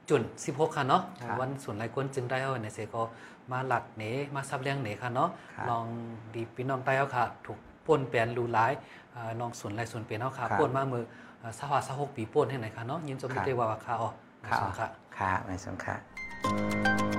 [0.08, 3.02] จุน16 ค่ะเนาะครับวันส่วนหลายคนจึงได้เฮาในเสก็
[3.52, 5.84] มาหลักเหนมาซับเลี้ยงเหนค่ะเนาะครับลอง
[6.34, 8.72] ดีพี่น้องใต้เฮาค่ะ ถูกป่นแปลนรูหลาย
[9.12, 11.04] เอ่อลองส่วนหลายส่วนเป็นเฮาค่ะครับป่นมามือ
[11.40, 14.10] เอ่อสหวาสหกปีป่นให้ไหนค่ะเนาะยินชมครับตีว่าว่าข่าวอ๋อ
[14.50, 17.15] ค่ะค่ะค่ะในสังค่ะ